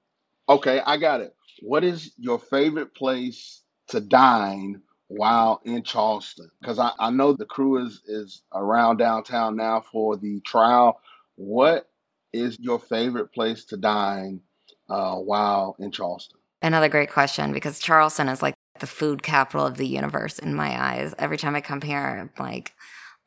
[0.48, 1.34] Okay, I got it.
[1.60, 6.50] What is your favorite place to dine while in Charleston?
[6.60, 11.00] Because I, I know the crew is, is around downtown now for the trial.
[11.36, 11.88] What
[12.32, 14.40] is your favorite place to dine
[14.88, 16.38] uh, while in Charleston?
[16.62, 20.80] Another great question because Charleston is like the food capital of the universe in my
[20.80, 21.14] eyes.
[21.18, 22.74] Every time I come here, I'm like,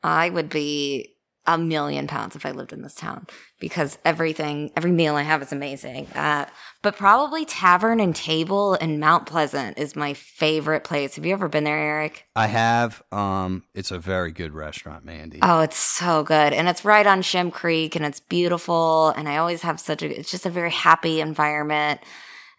[0.02, 1.11] I would be
[1.46, 3.26] a million pounds if I lived in this town
[3.58, 6.06] because everything, every meal I have is amazing.
[6.14, 6.46] Uh,
[6.82, 11.16] but probably Tavern and Table in Mount Pleasant is my favorite place.
[11.16, 12.26] Have you ever been there, Eric?
[12.36, 13.02] I have.
[13.10, 15.40] Um, it's a very good restaurant, Mandy.
[15.42, 16.52] Oh, it's so good.
[16.52, 19.08] And it's right on Shem Creek and it's beautiful.
[19.10, 22.00] And I always have such a, it's just a very happy environment.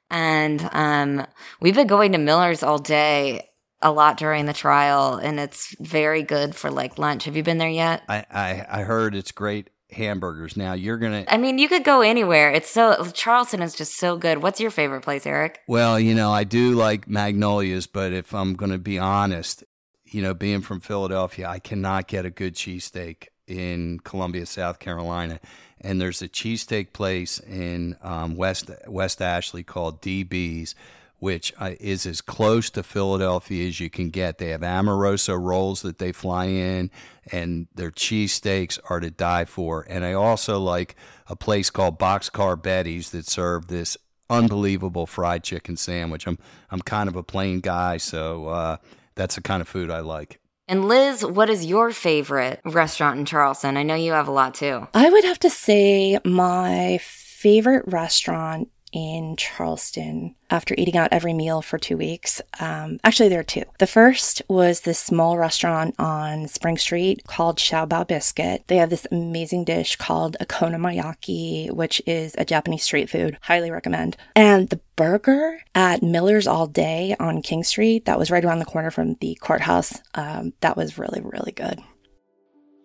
[0.10, 1.26] And um,
[1.62, 3.50] we've been going to Miller's all day
[3.84, 7.26] a lot during the trial, and it's very good for like lunch.
[7.26, 8.04] Have you been there yet?
[8.10, 10.58] I, I, I heard it's great hamburgers.
[10.58, 11.26] Now you're gonna.
[11.28, 12.52] I mean, you could go anywhere.
[12.52, 14.42] It's so Charleston is just so good.
[14.42, 15.60] What's your favorite place, Eric?
[15.68, 19.64] Well, you know, I do like Magnolias, but if I'm gonna be honest,
[20.06, 25.40] you know, being from Philadelphia, I cannot get a good cheesesteak in Columbia, South Carolina.
[25.82, 30.76] And there's a cheesesteak place in um, West West Ashley called DB's
[31.24, 34.39] which uh, is as close to Philadelphia as you can get.
[34.39, 36.91] They have Amoroso rolls that they fly in,
[37.32, 39.86] and their cheesesteaks are to die for.
[39.88, 40.97] And I also like
[41.28, 43.95] a place called Boxcar Betty's that serve this
[44.30, 46.28] unbelievable fried chicken sandwich.
[46.28, 46.38] I'm
[46.69, 48.78] I'm kind of a plain guy, so uh,
[49.15, 50.41] that's the kind of food I like.
[50.67, 53.78] And Liz, what is your favorite restaurant in Charleston?
[53.78, 54.89] I know you have a lot too.
[54.93, 61.64] I would have to say my favorite restaurant in Charleston after eating out every meal
[61.64, 62.41] for two weeks.
[62.60, 63.64] Um, actually, there are two.
[63.80, 68.64] The first was this small restaurant on Spring Street called Xiao Bao Biscuit.
[68.68, 73.38] They have this amazing dish called okonomiyaki, which is a Japanese street food.
[73.41, 74.16] Highly recommend.
[74.36, 78.66] And the burger at Miller's All Day on King Street, that was right around the
[78.66, 80.00] corner from the courthouse.
[80.14, 81.82] Um, that was really, really good.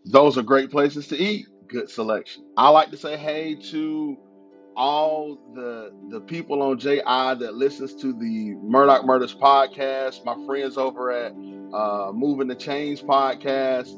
[0.06, 1.46] Those are great places to eat.
[1.68, 2.46] Good selection.
[2.56, 4.16] I like to say hey to
[4.78, 10.78] all the the people on JI that listens to the Murdaugh Murders podcast, my friends
[10.78, 11.32] over at
[11.74, 13.92] uh, Moving the Chains podcast,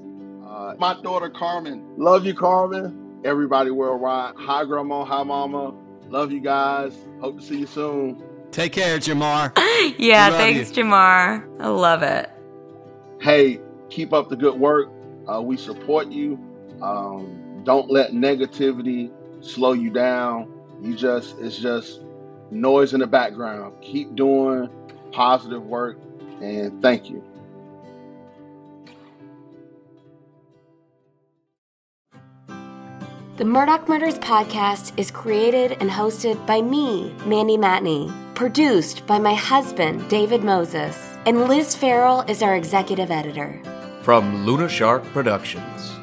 [0.49, 1.85] uh, my daughter Carmen.
[1.99, 3.21] Love you, Carmen.
[3.25, 4.35] Everybody worldwide.
[4.39, 5.05] Hi, Grandma.
[5.05, 5.75] Hi, Mama.
[6.09, 6.97] Love you guys.
[7.21, 8.25] Hope to see you soon.
[8.51, 9.53] Take care, Jamar.
[9.99, 10.85] yeah, thanks, you.
[10.85, 11.47] Jamar.
[11.61, 12.31] I love it.
[13.21, 13.61] Hey,
[13.91, 14.89] keep up the good work.
[15.31, 16.39] Uh, we support you.
[16.81, 19.13] Um, don't let negativity
[19.45, 20.51] slow you down
[20.83, 22.01] you just, it's just
[22.51, 23.75] noise in the background.
[23.83, 24.69] Keep doing
[25.13, 25.99] positive work
[26.41, 27.23] and thank you.
[33.37, 39.33] The Murdaugh Murders podcast is created and hosted by me, Mandy Matney, produced by my
[39.33, 43.59] husband, David Moses, and Liz Farrell is our executive editor.
[44.03, 46.00] From Luna Shark Productions.